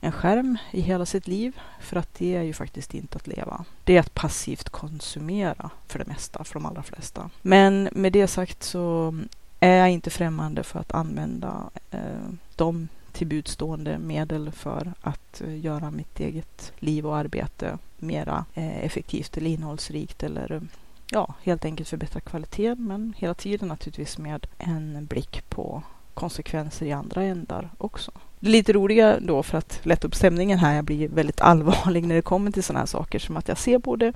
[0.00, 1.60] en skärm i hela sitt liv.
[1.80, 3.64] För att det är ju faktiskt inte att leva.
[3.84, 7.30] Det är att passivt konsumera för det mesta, för de allra flesta.
[7.42, 9.14] Men med det sagt så
[9.60, 15.90] är jag inte främmande för att använda eh, de tillbudstående medel för att eh, göra
[15.90, 20.62] mitt eget liv och arbete mera eh, effektivt eller innehållsrikt eller
[21.10, 25.82] ja, helt enkelt förbättra kvaliteten men hela tiden naturligtvis med en blick på
[26.14, 28.12] konsekvenser i andra ändar också.
[28.40, 32.14] Det lite roliga då för att lätta upp stämningen här, jag blir väldigt allvarlig när
[32.14, 34.12] det kommer till sådana här saker som att jag ser både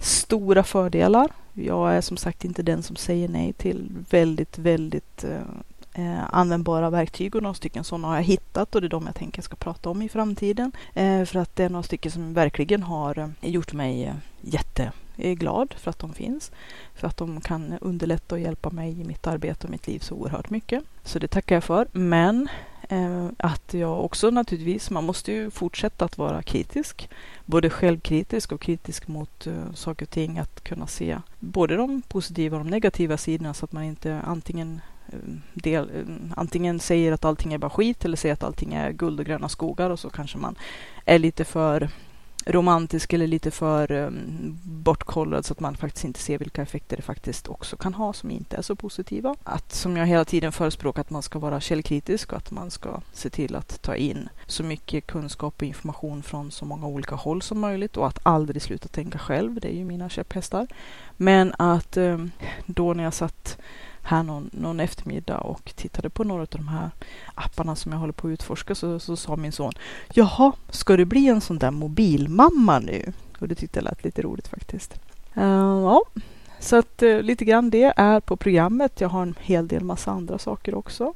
[0.00, 1.30] stora fördelar.
[1.52, 5.40] Jag är som sagt inte den som säger nej till väldigt, väldigt eh,
[6.04, 9.14] eh användbara verktyg och några stycken sådana har jag hittat och det är de jag
[9.14, 10.72] tänker jag ska prata om i framtiden.
[10.94, 15.74] Eh, för att det är några stycken som verkligen har eh, gjort mig eh, jätteglad
[15.78, 16.50] för att de finns.
[16.94, 20.14] För att de kan underlätta och hjälpa mig i mitt arbete och mitt liv så
[20.14, 20.84] oerhört mycket.
[21.06, 21.88] Så det tackar jag för.
[21.92, 22.48] Men
[22.88, 27.08] eh, att jag också naturligtvis, man måste ju fortsätta att vara kritisk.
[27.44, 30.38] Både självkritisk och kritisk mot eh, saker och ting.
[30.38, 34.80] Att kunna se både de positiva och de negativa sidorna så att man inte antingen
[35.08, 35.18] eh,
[35.54, 39.20] del, eh, antingen säger att allting är bara skit eller säger att allting är guld
[39.20, 40.54] och gröna skogar och så kanske man
[41.04, 41.88] är lite för
[42.46, 47.02] romantisk eller lite för um, bortkollad så att man faktiskt inte ser vilka effekter det
[47.02, 49.36] faktiskt också kan ha som inte är så positiva.
[49.44, 53.00] Att som jag hela tiden förespråkar att man ska vara källkritisk och att man ska
[53.12, 57.42] se till att ta in så mycket kunskap och information från så många olika håll
[57.42, 59.60] som möjligt och att aldrig sluta tänka själv.
[59.60, 60.66] Det är ju mina käpphästar.
[61.16, 62.30] Men att um,
[62.66, 63.58] då när jag satt
[64.06, 66.90] här någon, någon eftermiddag och tittade på några av de här
[67.34, 69.72] apparna som jag håller på att utforska så, så sa min son
[70.12, 73.12] Jaha, ska du bli en sån där mobilmamma nu?
[73.38, 74.94] Och det tyckte jag lät lite roligt faktiskt.
[75.36, 75.44] Uh,
[75.82, 76.02] ja,
[76.58, 79.00] så att uh, lite grann det är på programmet.
[79.00, 81.14] Jag har en hel del massa andra saker också.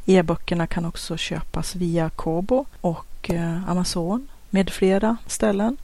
[0.06, 5.78] E-böckerna kan också köpas via Kobo och eh, Amazon med flera ställen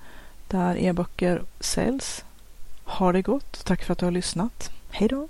[0.52, 2.26] där e-böcker säljs.
[2.84, 3.66] Ha det gott.
[3.66, 4.72] Tack för att du har lyssnat.
[4.90, 5.28] Hej då!